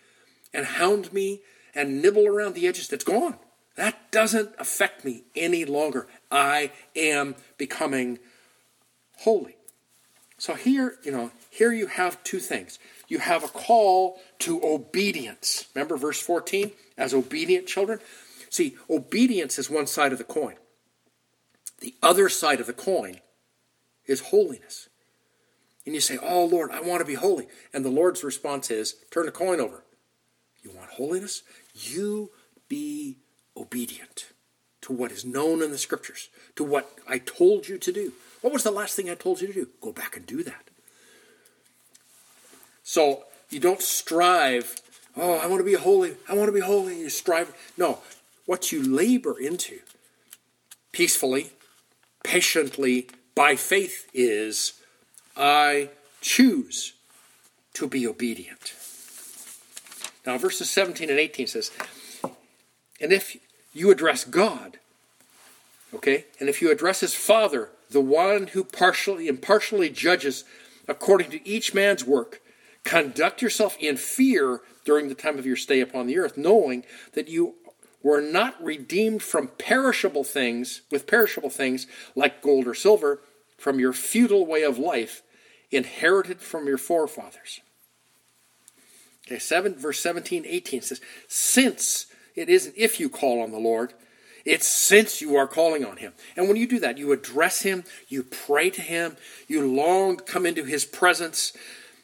and 0.53 0.65
hound 0.65 1.13
me 1.13 1.39
and 1.73 2.01
nibble 2.01 2.27
around 2.27 2.53
the 2.53 2.67
edges, 2.67 2.89
that's 2.89 3.05
gone. 3.05 3.35
That 3.77 4.11
doesn't 4.11 4.49
affect 4.59 5.05
me 5.05 5.23
any 5.37 5.63
longer. 5.63 6.05
I 6.29 6.71
am 6.93 7.35
becoming 7.57 8.19
holy. 9.19 9.55
So 10.37 10.55
here, 10.55 10.95
you 11.05 11.13
know, 11.13 11.31
here 11.49 11.71
you 11.71 11.87
have 11.87 12.21
two 12.25 12.39
things. 12.39 12.77
You 13.07 13.19
have 13.19 13.45
a 13.45 13.47
call 13.47 14.19
to 14.39 14.61
obedience. 14.65 15.65
Remember 15.73 15.95
verse 15.95 16.19
14? 16.19 16.71
As 16.97 17.13
obedient 17.13 17.67
children. 17.67 17.99
See, 18.49 18.77
obedience 18.89 19.57
is 19.59 19.69
one 19.69 19.87
side 19.87 20.11
of 20.11 20.17
the 20.17 20.23
coin. 20.23 20.55
The 21.79 21.95
other 22.01 22.29
side 22.29 22.59
of 22.59 22.67
the 22.67 22.73
coin 22.73 23.19
is 24.05 24.21
holiness. 24.21 24.89
And 25.85 25.93
you 25.93 26.01
say, 26.01 26.17
Oh 26.21 26.45
Lord, 26.45 26.71
I 26.71 26.81
want 26.81 27.01
to 27.01 27.05
be 27.05 27.15
holy. 27.15 27.47
And 27.73 27.85
the 27.85 27.89
Lord's 27.89 28.23
response 28.23 28.71
is, 28.71 28.95
Turn 29.11 29.25
the 29.25 29.31
coin 29.31 29.59
over. 29.59 29.83
You 30.63 30.71
want 30.71 30.91
holiness? 30.91 31.43
You 31.73 32.31
be 32.67 33.17
obedient 33.55 34.27
to 34.81 34.93
what 34.93 35.11
is 35.11 35.25
known 35.25 35.61
in 35.61 35.71
the 35.71 35.77
scriptures, 35.77 36.29
to 36.55 36.63
what 36.63 36.91
I 37.07 37.17
told 37.17 37.67
you 37.67 37.77
to 37.77 37.91
do. 37.91 38.13
What 38.41 38.53
was 38.53 38.63
the 38.63 38.71
last 38.71 38.95
thing 38.95 39.09
I 39.09 39.15
told 39.15 39.41
you 39.41 39.47
to 39.47 39.53
do? 39.53 39.69
Go 39.81 39.91
back 39.91 40.15
and 40.15 40.25
do 40.25 40.43
that. 40.43 40.69
So 42.83 43.23
you 43.49 43.59
don't 43.59 43.81
strive, 43.81 44.75
oh, 45.17 45.39
I 45.39 45.47
want 45.47 45.59
to 45.59 45.65
be 45.65 45.73
holy, 45.73 46.15
I 46.29 46.35
want 46.35 46.47
to 46.47 46.51
be 46.53 46.59
holy. 46.59 46.99
You 46.99 47.09
strive. 47.09 47.55
No, 47.77 47.99
what 48.45 48.71
you 48.71 48.83
labor 48.83 49.39
into 49.39 49.79
peacefully, 50.91 51.51
patiently, 52.23 53.07
by 53.35 53.55
faith 53.55 54.09
is, 54.13 54.73
I 55.35 55.89
choose 56.21 56.93
to 57.73 57.87
be 57.87 58.07
obedient. 58.07 58.73
Now, 60.25 60.37
verses 60.37 60.69
17 60.69 61.09
and 61.09 61.19
18 61.19 61.47
says, 61.47 61.71
And 63.01 63.11
if 63.11 63.37
you 63.73 63.91
address 63.91 64.23
God, 64.23 64.79
okay, 65.93 66.25
and 66.39 66.47
if 66.47 66.61
you 66.61 66.71
address 66.71 67.01
his 67.01 67.13
Father, 67.13 67.69
the 67.89 68.01
one 68.01 68.47
who 68.47 68.63
partially 68.63 69.27
impartially 69.27 69.89
judges 69.89 70.45
according 70.87 71.29
to 71.31 71.47
each 71.47 71.73
man's 71.73 72.05
work, 72.05 72.41
conduct 72.83 73.41
yourself 73.41 73.75
in 73.79 73.97
fear 73.97 74.61
during 74.85 75.09
the 75.09 75.15
time 75.15 75.37
of 75.37 75.45
your 75.45 75.55
stay 75.55 75.81
upon 75.81 76.07
the 76.07 76.17
earth, 76.17 76.37
knowing 76.37 76.85
that 77.13 77.27
you 77.27 77.55
were 78.05 78.21
not 78.21 78.63
redeemed 78.63 79.23
from 79.23 79.47
perishable 79.57 80.23
things 80.23 80.83
with 80.91 81.07
perishable 81.07 81.49
things 81.49 81.87
like 82.15 82.39
gold 82.39 82.67
or 82.67 82.75
silver 82.75 83.19
from 83.57 83.79
your 83.79 83.93
futile 83.93 84.45
way 84.45 84.61
of 84.61 84.77
life 84.77 85.23
inherited 85.71 86.39
from 86.39 86.67
your 86.67 86.77
forefathers 86.77 87.61
Okay, 89.25 89.39
7, 89.39 89.73
verse 89.73 89.99
17, 90.01 90.45
18 90.45 90.81
says, 90.83 91.01
Since 91.27 92.05
it 92.35 92.47
isn't 92.47 92.75
if 92.77 92.99
you 92.99 93.09
call 93.09 93.41
on 93.41 93.51
the 93.51 93.57
Lord, 93.57 93.93
it's 94.45 94.67
since 94.67 95.19
you 95.19 95.35
are 95.35 95.47
calling 95.47 95.83
on 95.83 95.97
him. 95.97 96.13
And 96.37 96.47
when 96.47 96.57
you 96.57 96.67
do 96.67 96.77
that, 96.79 96.99
you 96.99 97.11
address 97.11 97.63
him, 97.63 97.85
you 98.07 98.21
pray 98.21 98.69
to 98.69 98.81
him, 98.81 99.17
you 99.47 99.65
long 99.65 100.17
to 100.17 100.23
come 100.23 100.45
into 100.45 100.63
his 100.63 100.85
presence, 100.85 101.53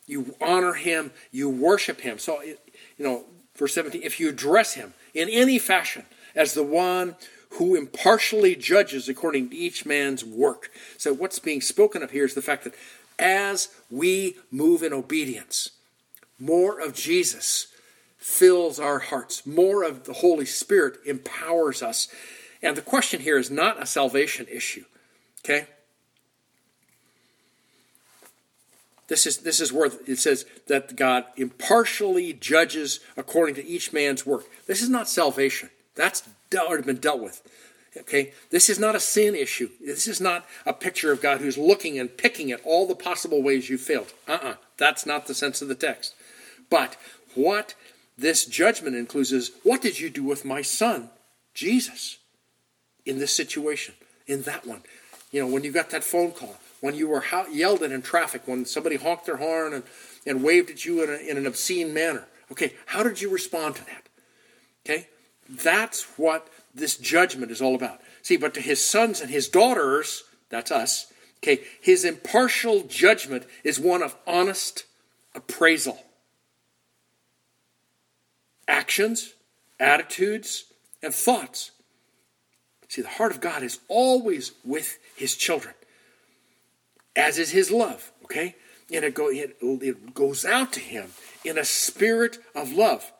you 0.07 0.35
honor 0.41 0.73
him, 0.73 1.11
you 1.29 1.47
worship 1.47 2.01
him. 2.01 2.17
So, 2.17 2.41
you 2.41 2.57
know, 2.97 3.25
verse 3.55 3.75
17, 3.75 4.01
if 4.01 4.19
you 4.19 4.29
address 4.29 4.73
him 4.73 4.95
in 5.13 5.29
any 5.29 5.59
fashion 5.59 6.05
as 6.35 6.53
the 6.53 6.63
one 6.63 7.15
who 7.51 7.75
impartially 7.75 8.55
judges 8.55 9.09
according 9.09 9.49
to 9.49 9.55
each 9.55 9.85
man's 9.85 10.23
work. 10.23 10.71
So, 10.97 11.13
what's 11.13 11.39
being 11.39 11.61
spoken 11.61 12.01
of 12.01 12.11
here 12.11 12.25
is 12.25 12.33
the 12.33 12.41
fact 12.41 12.63
that 12.63 12.75
as 13.19 13.69
we 13.89 14.37
move 14.49 14.83
in 14.83 14.93
obedience, 14.93 15.71
more 16.39 16.79
of 16.79 16.93
Jesus 16.93 17.67
fills 18.17 18.79
our 18.79 18.99
hearts. 18.99 19.45
More 19.45 19.83
of 19.83 20.05
the 20.05 20.13
Holy 20.13 20.45
Spirit 20.45 20.97
empowers 21.05 21.81
us. 21.81 22.07
And 22.61 22.77
the 22.77 22.81
question 22.81 23.21
here 23.21 23.37
is 23.37 23.51
not 23.51 23.81
a 23.81 23.85
salvation 23.85 24.47
issue. 24.51 24.85
Okay? 25.43 25.67
This 29.11 29.27
is, 29.27 29.39
this 29.39 29.59
is 29.59 29.73
where 29.73 29.91
it 30.07 30.19
says 30.19 30.45
that 30.67 30.95
God 30.95 31.25
impartially 31.35 32.31
judges 32.31 33.01
according 33.17 33.55
to 33.55 33.67
each 33.67 33.91
man's 33.91 34.25
work. 34.25 34.45
This 34.67 34.81
is 34.81 34.87
not 34.87 35.09
salvation. 35.09 35.69
That's 35.95 36.23
already 36.55 36.83
been 36.83 36.95
dealt 36.95 37.21
with. 37.21 37.41
Okay? 37.97 38.31
This 38.51 38.69
is 38.69 38.79
not 38.79 38.95
a 38.95 39.01
sin 39.01 39.35
issue. 39.35 39.69
This 39.81 40.07
is 40.07 40.21
not 40.21 40.45
a 40.65 40.71
picture 40.71 41.11
of 41.11 41.21
God 41.21 41.41
who's 41.41 41.57
looking 41.57 41.99
and 41.99 42.15
picking 42.15 42.53
at 42.53 42.61
all 42.63 42.87
the 42.87 42.95
possible 42.95 43.43
ways 43.43 43.69
you 43.69 43.77
failed. 43.77 44.13
Uh 44.29 44.31
uh-uh. 44.31 44.47
uh. 44.47 44.55
That's 44.77 45.05
not 45.05 45.27
the 45.27 45.33
sense 45.33 45.61
of 45.61 45.67
the 45.67 45.75
text. 45.75 46.15
But 46.69 46.95
what 47.35 47.75
this 48.17 48.45
judgment 48.45 48.95
includes 48.95 49.33
is 49.33 49.51
what 49.63 49.81
did 49.81 49.99
you 49.99 50.09
do 50.09 50.23
with 50.23 50.45
my 50.45 50.61
son, 50.61 51.09
Jesus, 51.53 52.17
in 53.05 53.19
this 53.19 53.35
situation, 53.35 53.93
in 54.25 54.43
that 54.43 54.65
one? 54.65 54.83
You 55.33 55.41
know, 55.41 55.47
when 55.47 55.65
you 55.65 55.73
got 55.73 55.89
that 55.89 56.05
phone 56.05 56.31
call, 56.31 56.60
when 56.81 56.95
you 56.95 57.07
were 57.07 57.23
yelled 57.51 57.83
at 57.83 57.91
in 57.91 58.01
traffic, 58.01 58.41
when 58.45 58.65
somebody 58.65 58.97
honked 58.97 59.25
their 59.25 59.37
horn 59.37 59.73
and, 59.73 59.83
and 60.25 60.43
waved 60.43 60.69
at 60.69 60.83
you 60.83 61.03
in, 61.03 61.09
a, 61.09 61.17
in 61.17 61.37
an 61.37 61.45
obscene 61.45 61.93
manner. 61.93 62.25
Okay, 62.51 62.73
how 62.87 63.01
did 63.03 63.21
you 63.21 63.29
respond 63.29 63.75
to 63.77 63.85
that? 63.85 64.09
Okay, 64.85 65.07
that's 65.47 66.03
what 66.17 66.47
this 66.73 66.97
judgment 66.97 67.51
is 67.51 67.61
all 67.61 67.75
about. 67.75 68.01
See, 68.21 68.37
but 68.37 68.53
to 68.55 68.61
his 68.61 68.83
sons 68.83 69.21
and 69.21 69.29
his 69.29 69.47
daughters, 69.47 70.23
that's 70.49 70.71
us, 70.71 71.11
okay, 71.41 71.61
his 71.79 72.03
impartial 72.03 72.83
judgment 72.83 73.45
is 73.63 73.79
one 73.79 74.03
of 74.03 74.15
honest 74.27 74.85
appraisal 75.33 76.03
actions, 78.67 79.33
attitudes, 79.79 80.65
and 81.03 81.13
thoughts. 81.13 81.71
See, 82.87 83.01
the 83.01 83.09
heart 83.09 83.31
of 83.31 83.41
God 83.41 83.63
is 83.63 83.79
always 83.87 84.53
with 84.63 84.97
his 85.15 85.35
children, 85.35 85.73
as 87.15 87.37
is 87.37 87.51
his 87.51 87.71
love, 87.71 88.11
okay? 88.23 88.55
And 88.93 89.05
it, 89.05 89.13
go, 89.13 89.29
it, 89.29 89.57
it 89.61 90.13
goes 90.13 90.45
out 90.45 90.73
to 90.73 90.79
him 90.79 91.11
in 91.45 91.57
a 91.57 91.65
spirit 91.65 92.37
of 92.55 92.71
love. 92.71 93.11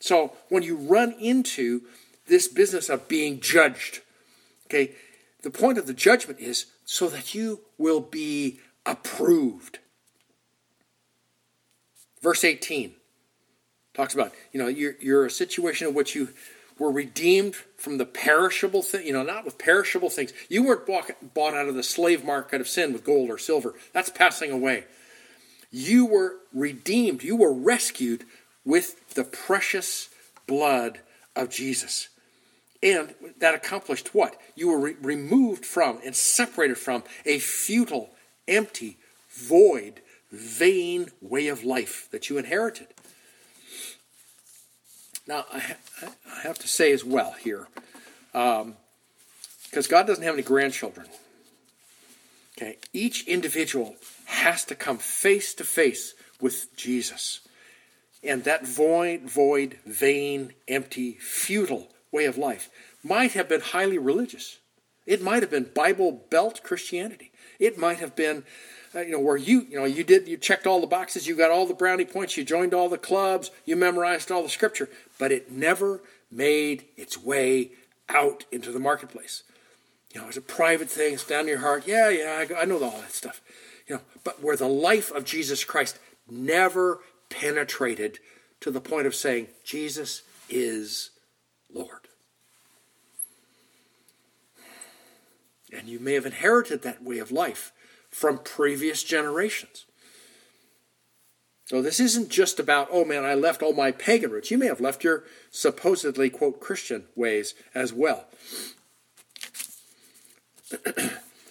So 0.00 0.32
when 0.48 0.62
you 0.62 0.76
run 0.76 1.12
into 1.12 1.82
this 2.26 2.46
business 2.46 2.88
of 2.88 3.08
being 3.08 3.40
judged, 3.40 4.00
okay, 4.66 4.92
the 5.42 5.50
point 5.50 5.78
of 5.78 5.86
the 5.86 5.94
judgment 5.94 6.40
is 6.40 6.66
so 6.84 7.08
that 7.08 7.34
you 7.34 7.60
will 7.78 8.00
be 8.00 8.60
approved. 8.84 9.78
Verse 12.22 12.44
18 12.44 12.94
talks 13.94 14.14
about, 14.14 14.32
you 14.52 14.60
know, 14.60 14.68
you're, 14.68 14.94
you're 15.00 15.26
a 15.26 15.30
situation 15.30 15.88
in 15.88 15.94
which 15.94 16.14
you 16.14 16.28
were 16.78 16.90
redeemed 16.90 17.56
from 17.76 17.98
the 17.98 18.06
perishable 18.06 18.82
thing, 18.82 19.06
you 19.06 19.12
know, 19.12 19.22
not 19.22 19.44
with 19.44 19.58
perishable 19.58 20.10
things. 20.10 20.32
You 20.48 20.64
weren't 20.64 20.86
bought, 20.86 21.54
out 21.54 21.68
of 21.68 21.74
the 21.74 21.82
slave 21.82 22.24
market 22.24 22.60
of 22.60 22.68
sin 22.68 22.92
with 22.92 23.04
gold 23.04 23.30
or 23.30 23.38
silver. 23.38 23.74
That's 23.92 24.10
passing 24.10 24.50
away. 24.50 24.84
You 25.70 26.06
were 26.06 26.36
redeemed, 26.52 27.22
you 27.22 27.36
were 27.36 27.52
rescued 27.52 28.24
with 28.64 29.14
the 29.14 29.24
precious 29.24 30.08
blood 30.46 31.00
of 31.36 31.50
Jesus. 31.50 32.08
And 32.82 33.14
that 33.38 33.54
accomplished 33.54 34.14
what? 34.14 34.40
You 34.54 34.68
were 34.68 34.78
re- 34.78 34.96
removed 35.00 35.66
from 35.66 35.98
and 36.04 36.14
separated 36.14 36.78
from 36.78 37.02
a 37.26 37.38
futile, 37.38 38.10
empty, 38.46 38.98
void, 39.30 40.00
vain 40.30 41.10
way 41.20 41.48
of 41.48 41.64
life 41.64 42.08
that 42.12 42.30
you 42.30 42.38
inherited. 42.38 42.88
Now, 45.28 45.44
I, 45.52 45.58
ha- 45.58 46.14
I 46.34 46.40
have 46.40 46.58
to 46.60 46.68
say 46.68 46.90
as 46.90 47.04
well 47.04 47.32
here, 47.32 47.68
because 48.32 48.62
um, 48.62 48.76
God 49.90 50.06
doesn't 50.06 50.24
have 50.24 50.34
any 50.34 50.42
grandchildren. 50.42 51.06
Okay, 52.56 52.78
each 52.94 53.28
individual 53.28 53.96
has 54.24 54.64
to 54.64 54.74
come 54.74 54.96
face 54.96 55.52
to 55.54 55.64
face 55.64 56.14
with 56.40 56.74
Jesus. 56.76 57.40
And 58.24 58.42
that 58.44 58.66
void, 58.66 59.30
void, 59.30 59.76
vain, 59.86 60.54
empty, 60.66 61.12
futile 61.20 61.88
way 62.10 62.24
of 62.24 62.38
life 62.38 62.70
might 63.04 63.32
have 63.32 63.48
been 63.48 63.60
highly 63.60 63.98
religious. 63.98 64.58
It 65.06 65.22
might 65.22 65.42
have 65.42 65.50
been 65.50 65.70
Bible 65.74 66.24
belt 66.30 66.62
Christianity. 66.64 67.30
It 67.60 67.78
might 67.78 67.98
have 67.98 68.16
been 68.16 68.44
uh, 68.98 69.02
you 69.02 69.12
know, 69.12 69.20
where 69.20 69.36
you, 69.36 69.66
you 69.70 69.78
know, 69.78 69.84
you 69.84 70.02
did, 70.02 70.26
you 70.26 70.36
checked 70.36 70.66
all 70.66 70.80
the 70.80 70.86
boxes, 70.86 71.26
you 71.26 71.36
got 71.36 71.50
all 71.50 71.66
the 71.66 71.74
brownie 71.74 72.04
points, 72.04 72.36
you 72.36 72.44
joined 72.44 72.74
all 72.74 72.88
the 72.88 72.98
clubs, 72.98 73.50
you 73.64 73.76
memorized 73.76 74.32
all 74.32 74.42
the 74.42 74.48
scripture, 74.48 74.88
but 75.18 75.30
it 75.30 75.52
never 75.52 76.00
made 76.30 76.84
its 76.96 77.16
way 77.22 77.70
out 78.08 78.44
into 78.50 78.72
the 78.72 78.80
marketplace. 78.80 79.44
You 80.12 80.20
know, 80.20 80.28
it's 80.28 80.36
a 80.36 80.42
private 80.42 80.90
thing, 80.90 81.14
it's 81.14 81.26
down 81.26 81.42
in 81.42 81.48
your 81.48 81.58
heart. 81.58 81.86
Yeah, 81.86 82.08
yeah, 82.08 82.44
I, 82.50 82.62
I 82.62 82.64
know 82.64 82.82
all 82.82 83.00
that 83.00 83.12
stuff. 83.12 83.40
You 83.86 83.96
know, 83.96 84.00
but 84.24 84.42
where 84.42 84.56
the 84.56 84.68
life 84.68 85.10
of 85.12 85.24
Jesus 85.24 85.64
Christ 85.64 85.98
never 86.28 87.00
penetrated 87.30 88.18
to 88.60 88.70
the 88.70 88.80
point 88.80 89.06
of 89.06 89.14
saying, 89.14 89.48
Jesus 89.64 90.22
is 90.50 91.10
Lord. 91.72 92.08
And 95.72 95.86
you 95.86 96.00
may 96.00 96.14
have 96.14 96.26
inherited 96.26 96.82
that 96.82 97.04
way 97.04 97.18
of 97.18 97.30
life 97.30 97.72
from 98.10 98.38
previous 98.38 99.02
generations. 99.02 99.84
So 101.66 101.82
this 101.82 102.00
isn't 102.00 102.30
just 102.30 102.58
about, 102.58 102.88
oh 102.90 103.04
man, 103.04 103.26
I 103.26 103.34
left 103.34 103.62
all 103.62 103.74
my 103.74 103.92
pagan 103.92 104.30
roots. 104.30 104.50
You 104.50 104.56
may 104.56 104.66
have 104.66 104.80
left 104.80 105.04
your 105.04 105.24
supposedly, 105.50 106.30
quote, 106.30 106.60
Christian 106.60 107.04
ways 107.14 107.54
as 107.74 107.92
well. 107.92 108.26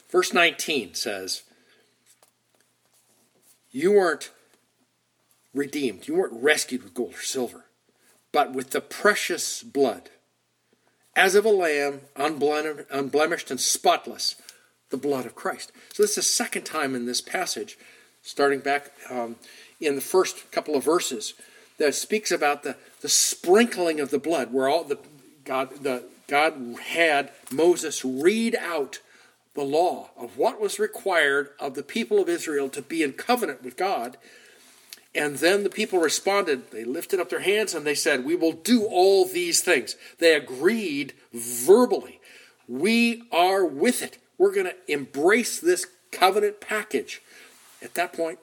Verse 0.10 0.34
19 0.34 0.96
says, 0.96 1.44
You 3.70 3.92
weren't 3.92 4.32
redeemed. 5.54 6.08
You 6.08 6.16
weren't 6.16 6.42
rescued 6.42 6.84
with 6.84 6.94
gold 6.94 7.16
or 7.16 7.22
silver, 7.22 7.66
but 8.32 8.54
with 8.54 8.72
the 8.72 8.82
precious 8.82 9.62
blood, 9.62 10.10
as 11.16 11.36
of 11.36 11.46
a 11.46 11.50
lamb, 11.50 12.02
unblemished 12.16 13.52
and 13.52 13.60
spotless, 13.60 14.36
the 14.90 14.98
blood 14.98 15.26
of 15.26 15.36
Christ. 15.36 15.72
So 15.94 16.04
this 16.04 16.12
is 16.12 16.16
the 16.16 16.22
second 16.24 16.64
time 16.64 16.96
in 16.96 17.06
this 17.06 17.22
passage, 17.22 17.78
starting 18.22 18.60
back 18.60 18.92
um, 19.10 19.36
in 19.80 19.96
the 19.96 20.02
first 20.02 20.52
couple 20.52 20.76
of 20.76 20.84
verses, 20.84 21.34
that 21.78 21.94
speaks 21.94 22.32
about 22.32 22.64
the, 22.64 22.76
the 23.02 23.10
sprinkling 23.10 24.00
of 24.00 24.10
the 24.10 24.20
blood, 24.20 24.52
where 24.52 24.68
all 24.68 24.84
the 24.84 25.00
God 25.44 25.84
the 25.84 26.04
God 26.28 26.76
had 26.90 27.32
Moses 27.52 28.04
read 28.04 28.56
out 28.56 29.00
the 29.54 29.64
law 29.64 30.10
of 30.18 30.38
what 30.38 30.62
was 30.62 30.78
required 30.78 31.50
of 31.60 31.74
the 31.74 31.84
people 31.84 32.20
of 32.20 32.30
Israel 32.30 32.70
to 32.70 32.82
be 32.82 33.02
in 33.02 33.14
covenant 33.14 33.64
with 33.64 33.78
God. 33.78 34.18
And 35.16 35.38
then 35.38 35.64
the 35.64 35.70
people 35.70 36.00
responded. 36.00 36.70
They 36.70 36.84
lifted 36.84 37.20
up 37.20 37.30
their 37.30 37.40
hands 37.40 37.74
and 37.74 37.86
they 37.86 37.96
said, 37.96 38.24
We 38.24 38.36
will 38.36 38.52
do 38.52 38.84
all 38.86 39.26
these 39.26 39.62
things. 39.62 39.96
They 40.20 40.36
agreed 40.36 41.14
verbally. 41.34 42.20
We 42.68 43.24
are 43.32 43.66
with 43.66 44.04
it. 44.04 44.20
We're 44.38 44.54
going 44.54 44.68
to 44.68 44.92
embrace 44.92 45.60
this 45.60 45.86
covenant 46.12 46.62
package. 46.62 47.22
At 47.82 47.96
that 47.96 48.14
point, 48.14 48.40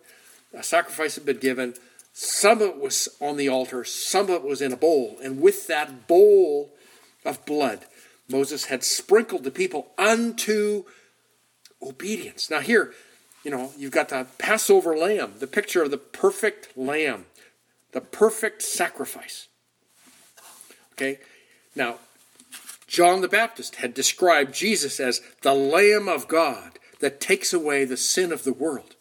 a 0.53 0.63
sacrifice 0.63 1.15
had 1.15 1.25
been 1.25 1.39
given. 1.39 1.75
Some 2.13 2.63
of 2.63 2.69
it 2.69 2.81
was 2.81 3.09
on 3.21 3.37
the 3.37 3.49
altar, 3.49 3.85
some 3.85 4.27
of 4.27 4.31
it 4.31 4.43
was 4.43 4.63
in 4.63 4.73
a 4.73 4.77
bowl. 4.77 5.19
And 5.23 5.41
with 5.41 5.67
that 5.67 6.07
bowl 6.07 6.73
of 7.25 7.45
blood, 7.45 7.81
Moses 8.29 8.67
had 8.67 8.85
sprinkled 8.85 9.45
the 9.45 9.51
people 9.51 9.89
unto 9.99 10.85
obedience. 11.83 12.51
Now, 12.51 12.61
here, 12.61 12.93
you 13.45 13.51
know, 13.51 13.73
you've 13.77 13.93
got 13.93 14.09
the 14.09 14.27
Passover 14.39 14.97
lamb, 14.97 15.35
the 15.39 15.47
picture 15.47 15.83
of 15.83 15.91
the 15.91 15.99
perfect 15.99 16.77
lamb, 16.77 17.27
the 17.93 18.01
perfect 18.01 18.63
sacrifice. 18.63 19.49
Okay? 20.93 21.19
Now, 21.75 21.97
John 22.87 23.21
the 23.21 23.29
Baptist 23.29 23.77
had 23.77 23.95
described 23.95 24.55
Jesus 24.55 25.01
as 25.01 25.21
the 25.43 25.55
Lamb 25.55 26.09
of 26.09 26.29
God 26.29 26.79
that 27.01 27.21
takes 27.21 27.53
away 27.53 27.85
the 27.85 27.97
sin 27.97 28.33
of 28.33 28.45
the 28.45 28.53
world. 28.53 28.97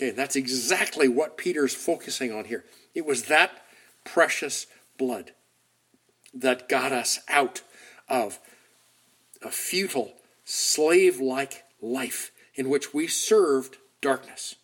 And 0.00 0.16
that's 0.16 0.36
exactly 0.36 1.08
what 1.08 1.36
Peter's 1.36 1.74
focusing 1.74 2.32
on 2.32 2.46
here. 2.46 2.64
It 2.94 3.06
was 3.06 3.24
that 3.24 3.64
precious 4.04 4.66
blood 4.98 5.32
that 6.34 6.68
got 6.68 6.92
us 6.92 7.20
out 7.28 7.62
of 8.08 8.38
a 9.42 9.50
futile, 9.50 10.12
slave 10.44 11.20
like 11.20 11.64
life 11.80 12.32
in 12.54 12.68
which 12.68 12.92
we 12.92 13.06
served 13.06 13.76
darkness. 14.00 14.56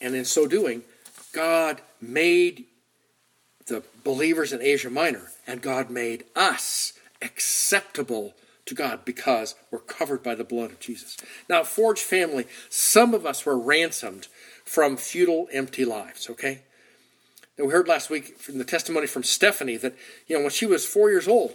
And 0.00 0.14
in 0.14 0.24
so 0.24 0.46
doing, 0.46 0.82
God 1.32 1.80
made 2.00 2.66
the 3.66 3.82
believers 4.02 4.52
in 4.52 4.60
Asia 4.60 4.90
Minor 4.90 5.30
and 5.46 5.62
God 5.62 5.90
made 5.90 6.24
us 6.36 6.92
acceptable 7.22 8.34
to 8.66 8.74
God 8.74 9.04
because 9.04 9.54
we're 9.70 9.78
covered 9.78 10.22
by 10.22 10.34
the 10.34 10.44
blood 10.44 10.70
of 10.70 10.80
Jesus. 10.80 11.16
Now, 11.48 11.64
Forge 11.64 12.00
family, 12.00 12.46
some 12.68 13.14
of 13.14 13.26
us 13.26 13.44
were 13.44 13.58
ransomed 13.58 14.28
from 14.64 14.96
futile, 14.96 15.48
empty 15.52 15.84
lives, 15.84 16.30
okay? 16.30 16.62
Now, 17.58 17.66
we 17.66 17.72
heard 17.72 17.88
last 17.88 18.10
week 18.10 18.38
from 18.38 18.58
the 18.58 18.64
testimony 18.64 19.06
from 19.06 19.22
Stephanie 19.22 19.76
that, 19.76 19.94
you 20.26 20.36
know, 20.36 20.42
when 20.42 20.50
she 20.50 20.66
was 20.66 20.86
four 20.86 21.10
years 21.10 21.28
old, 21.28 21.54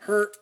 her 0.00 0.32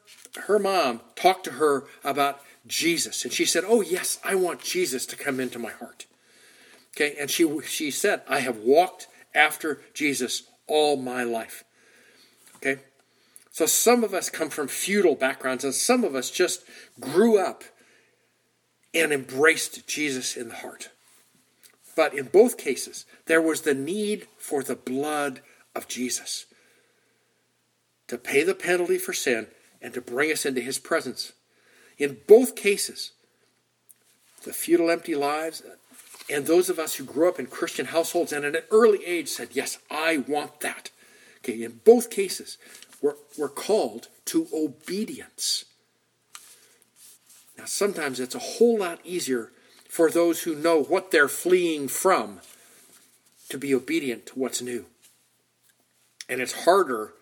her 0.46 0.58
mom 0.58 1.00
talked 1.14 1.44
to 1.44 1.52
her 1.52 1.84
about 2.04 2.40
Jesus, 2.66 3.24
and 3.24 3.32
she 3.32 3.44
said, 3.44 3.64
"Oh 3.66 3.80
yes, 3.80 4.18
I 4.24 4.34
want 4.34 4.62
Jesus 4.62 5.04
to 5.06 5.16
come 5.16 5.40
into 5.40 5.58
my 5.58 5.70
heart." 5.70 6.06
Okay, 6.94 7.16
and 7.18 7.30
she 7.30 7.60
she 7.62 7.90
said, 7.90 8.22
"I 8.28 8.40
have 8.40 8.58
walked 8.58 9.08
after 9.34 9.82
Jesus 9.94 10.44
all 10.66 10.96
my 10.96 11.22
life." 11.22 11.64
Okay, 12.56 12.80
so 13.50 13.66
some 13.66 14.04
of 14.04 14.14
us 14.14 14.30
come 14.30 14.50
from 14.50 14.68
futile 14.68 15.14
backgrounds, 15.14 15.64
and 15.64 15.74
some 15.74 16.04
of 16.04 16.14
us 16.14 16.30
just 16.30 16.62
grew 17.00 17.38
up 17.38 17.64
and 18.94 19.12
embraced 19.12 19.86
Jesus 19.86 20.36
in 20.36 20.48
the 20.48 20.56
heart. 20.56 20.90
But 21.94 22.14
in 22.14 22.26
both 22.26 22.56
cases, 22.56 23.04
there 23.26 23.42
was 23.42 23.62
the 23.62 23.74
need 23.74 24.28
for 24.38 24.62
the 24.62 24.76
blood 24.76 25.42
of 25.74 25.88
Jesus 25.88 26.46
to 28.08 28.18
pay 28.18 28.42
the 28.42 28.54
penalty 28.54 28.98
for 28.98 29.12
sin 29.12 29.48
and 29.80 29.92
to 29.94 30.00
bring 30.00 30.30
us 30.30 30.46
into 30.46 30.60
his 30.60 30.78
presence. 30.78 31.32
In 31.98 32.22
both 32.26 32.54
cases, 32.54 33.12
the 34.44 34.52
futile, 34.52 34.90
empty 34.90 35.14
lives, 35.14 35.62
and 36.30 36.46
those 36.46 36.70
of 36.70 36.78
us 36.78 36.94
who 36.94 37.04
grew 37.04 37.28
up 37.28 37.38
in 37.38 37.46
Christian 37.46 37.86
households 37.86 38.32
and 38.32 38.44
at 38.44 38.56
an 38.56 38.62
early 38.70 39.04
age 39.04 39.28
said, 39.28 39.48
Yes, 39.52 39.78
I 39.90 40.18
want 40.18 40.60
that. 40.60 40.90
Okay, 41.38 41.62
in 41.62 41.80
both 41.84 42.10
cases, 42.10 42.58
we're, 43.00 43.16
we're 43.36 43.48
called 43.48 44.08
to 44.26 44.46
obedience. 44.54 45.64
Now, 47.58 47.64
sometimes 47.64 48.20
it's 48.20 48.34
a 48.34 48.40
whole 48.40 48.78
lot 48.78 49.00
easier 49.04 49.50
for 49.88 50.10
those 50.10 50.42
who 50.42 50.54
know 50.54 50.82
what 50.82 51.10
they're 51.10 51.28
fleeing 51.28 51.88
from 51.88 52.40
to 53.48 53.58
be 53.58 53.74
obedient 53.74 54.26
to 54.26 54.38
what's 54.38 54.62
new. 54.62 54.86
And 56.28 56.40
it's 56.40 56.64
harder 56.64 57.12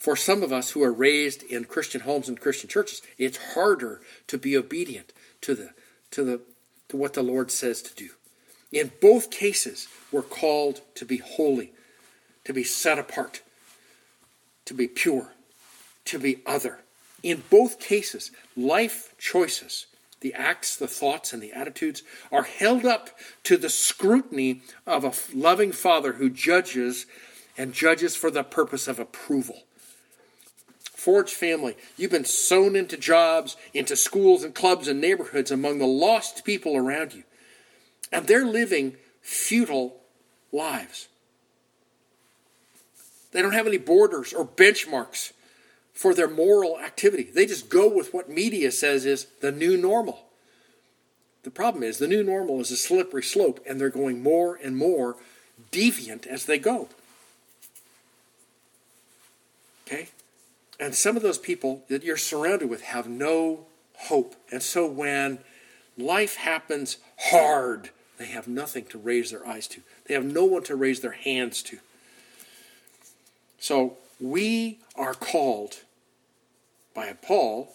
for 0.00 0.16
some 0.16 0.42
of 0.42 0.52
us 0.52 0.70
who 0.70 0.82
are 0.82 0.92
raised 0.92 1.42
in 1.42 1.64
Christian 1.64 2.02
homes 2.02 2.28
and 2.28 2.40
Christian 2.40 2.68
churches, 2.68 3.02
it's 3.18 3.54
harder 3.54 4.00
to 4.28 4.38
be 4.38 4.56
obedient 4.56 5.12
to 5.42 5.54
the 5.54 5.70
to 6.10 6.24
the 6.24 6.40
to 6.88 6.96
what 6.96 7.12
the 7.12 7.22
Lord 7.22 7.50
says 7.50 7.82
to 7.82 7.94
do. 7.94 8.10
In 8.72 8.92
both 9.00 9.30
cases, 9.30 9.88
we're 10.12 10.22
called 10.22 10.82
to 10.94 11.04
be 11.04 11.16
holy, 11.16 11.72
to 12.44 12.52
be 12.52 12.64
set 12.64 12.98
apart, 12.98 13.42
to 14.64 14.74
be 14.74 14.86
pure, 14.86 15.32
to 16.06 16.18
be 16.18 16.40
other. 16.46 16.80
In 17.22 17.42
both 17.50 17.80
cases, 17.80 18.30
life 18.56 19.14
choices, 19.18 19.86
the 20.20 20.34
acts, 20.34 20.76
the 20.76 20.86
thoughts, 20.86 21.32
and 21.32 21.42
the 21.42 21.52
attitudes 21.52 22.02
are 22.30 22.44
held 22.44 22.84
up 22.84 23.10
to 23.44 23.56
the 23.56 23.68
scrutiny 23.68 24.62
of 24.86 25.04
a 25.04 25.12
loving 25.36 25.72
Father 25.72 26.12
who 26.14 26.30
judges 26.30 27.06
and 27.58 27.72
judges 27.72 28.16
for 28.16 28.30
the 28.30 28.44
purpose 28.44 28.86
of 28.86 28.98
approval. 28.98 29.64
Forge 30.82 31.32
family, 31.32 31.76
you've 31.96 32.10
been 32.10 32.24
sown 32.24 32.76
into 32.76 32.96
jobs, 32.96 33.56
into 33.72 33.96
schools 33.96 34.44
and 34.44 34.54
clubs 34.54 34.86
and 34.86 35.00
neighborhoods 35.00 35.50
among 35.50 35.78
the 35.78 35.86
lost 35.86 36.44
people 36.44 36.76
around 36.76 37.14
you. 37.14 37.24
And 38.12 38.26
they're 38.26 38.46
living 38.46 38.96
futile 39.22 39.96
lives. 40.52 41.08
They 43.32 43.42
don't 43.42 43.52
have 43.52 43.66
any 43.66 43.78
borders 43.78 44.32
or 44.32 44.44
benchmarks 44.44 45.32
for 45.94 46.14
their 46.14 46.28
moral 46.28 46.78
activity. 46.78 47.24
They 47.24 47.46
just 47.46 47.68
go 47.68 47.88
with 47.88 48.12
what 48.12 48.28
media 48.28 48.72
says 48.72 49.04
is 49.04 49.26
the 49.40 49.52
new 49.52 49.76
normal. 49.76 50.24
The 51.42 51.50
problem 51.50 51.82
is 51.82 51.98
the 51.98 52.08
new 52.08 52.22
normal 52.22 52.60
is 52.60 52.70
a 52.70 52.76
slippery 52.76 53.22
slope, 53.22 53.60
and 53.66 53.80
they're 53.80 53.88
going 53.88 54.22
more 54.22 54.58
and 54.62 54.76
more 54.76 55.16
deviant 55.72 56.26
as 56.26 56.46
they 56.46 56.58
go. 56.58 56.88
Okay? 59.86 60.08
And 60.78 60.94
some 60.94 61.16
of 61.16 61.22
those 61.22 61.38
people 61.38 61.84
that 61.88 62.04
you're 62.04 62.16
surrounded 62.16 62.68
with 62.68 62.82
have 62.82 63.08
no 63.08 63.66
hope. 63.94 64.34
And 64.50 64.62
so 64.62 64.86
when 64.86 65.38
life 65.98 66.36
happens 66.36 66.98
hard, 67.18 67.90
they 68.20 68.26
have 68.26 68.46
nothing 68.46 68.84
to 68.84 68.98
raise 68.98 69.30
their 69.30 69.46
eyes 69.46 69.66
to, 69.68 69.80
they 70.06 70.12
have 70.12 70.24
no 70.24 70.44
one 70.44 70.62
to 70.64 70.76
raise 70.76 71.00
their 71.00 71.12
hands 71.12 71.62
to. 71.62 71.78
So 73.58 73.96
we 74.20 74.78
are 74.94 75.14
called 75.14 75.78
by 76.94 77.12
Paul 77.14 77.74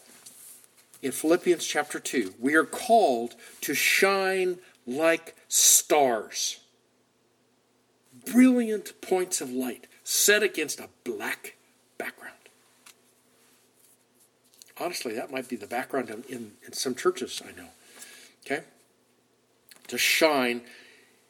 in 1.01 1.11
Philippians 1.11 1.65
chapter 1.65 1.99
2. 1.99 2.35
We 2.39 2.53
are 2.53 2.63
called 2.63 3.33
to 3.61 3.73
shine 3.73 4.59
like 4.85 5.35
stars, 5.47 6.59
brilliant 8.31 9.01
points 9.01 9.41
of 9.41 9.49
light 9.51 9.87
set 10.03 10.43
against 10.43 10.79
a 10.79 10.89
black 11.03 11.55
background 11.97 12.35
honestly, 14.79 15.13
that 15.13 15.31
might 15.31 15.47
be 15.47 15.55
the 15.55 15.67
background 15.67 16.09
in, 16.09 16.23
in, 16.27 16.51
in 16.65 16.73
some 16.73 16.95
churches 16.95 17.41
I 17.47 17.57
know. 17.57 17.69
Okay? 18.45 18.63
To 19.87 19.97
shine, 19.97 20.61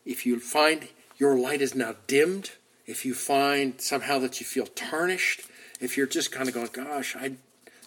if 0.06 0.26
you 0.26 0.40
find 0.40 0.88
your 1.18 1.38
light 1.38 1.62
is 1.62 1.76
now 1.76 1.96
dimmed, 2.08 2.52
if 2.86 3.06
you 3.06 3.14
find 3.14 3.80
somehow 3.82 4.20
that 4.20 4.40
you 4.40 4.46
feel 4.46 4.68
tarnished, 4.68 5.42
if 5.80 5.98
you're 5.98 6.08
just 6.08 6.32
kind 6.32 6.48
of 6.48 6.54
going, 6.54 6.70
gosh, 6.72 7.16
I, 7.16 7.34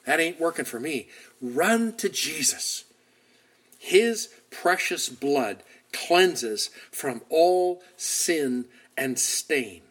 that 0.04 0.20
ain't 0.20 0.40
working 0.40 0.64
for 0.64 0.80
me, 0.80 1.08
run 1.40 1.96
to 1.96 2.08
Jesus. 2.08 2.84
His 3.78 4.28
precious 4.50 5.08
blood 5.08 5.62
cleanses 5.92 6.70
from 6.90 7.22
all 7.28 7.82
sin 7.96 8.66
and 8.96 9.18
stain. 9.18 9.82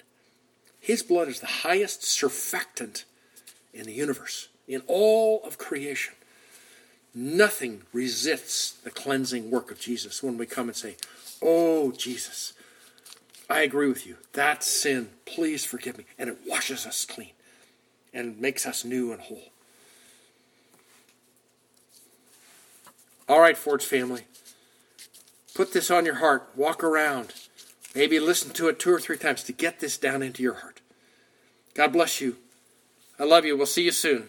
His 0.80 1.04
blood 1.04 1.28
is 1.28 1.40
the 1.40 1.48
highest 1.48 2.02
surfactant 2.02 3.04
in 3.74 3.86
the 3.86 3.94
universe 3.94 4.50
in 4.68 4.82
all 4.88 5.42
of 5.44 5.58
creation. 5.58 6.14
Nothing 7.20 7.82
resists 7.94 8.72
the 8.72 8.92
cleansing 8.92 9.50
work 9.50 9.72
of 9.72 9.80
Jesus 9.80 10.22
when 10.22 10.38
we 10.38 10.46
come 10.46 10.68
and 10.68 10.78
say, 10.78 10.98
Oh, 11.42 11.92
Jesus, 11.92 12.54
I 13.50 13.62
agree 13.62 13.88
with 13.88 14.06
you. 14.06 14.18
That 14.34 14.64
sin. 14.64 15.10
Please 15.26 15.66
forgive 15.66 15.98
me. 15.98 16.06
And 16.20 16.30
it 16.30 16.38
washes 16.46 16.86
us 16.86 17.06
clean 17.06 17.32
and 18.14 18.40
makes 18.40 18.68
us 18.68 18.86
new 18.86 19.12
and 19.12 19.20
whole. 19.20 19.50
All 23.28 23.42
right, 23.42 23.58
Forge 23.58 23.84
family. 23.84 24.26
Put 25.56 25.74
this 25.74 25.90
on 25.90 26.06
your 26.06 26.16
heart. 26.16 26.48
Walk 26.56 26.84
around. 26.84 27.34
Maybe 27.96 28.20
listen 28.20 28.52
to 28.52 28.68
it 28.68 28.78
two 28.78 28.94
or 28.94 29.00
three 29.00 29.18
times 29.18 29.42
to 29.46 29.54
get 29.54 29.80
this 29.80 29.98
down 29.98 30.22
into 30.22 30.44
your 30.44 30.54
heart. 30.54 30.82
God 31.74 31.94
bless 31.94 32.22
you. 32.22 32.36
I 33.18 33.24
love 33.24 33.44
you. 33.44 33.58
We'll 33.58 33.66
see 33.66 33.86
you 33.86 33.92
soon. 33.92 34.28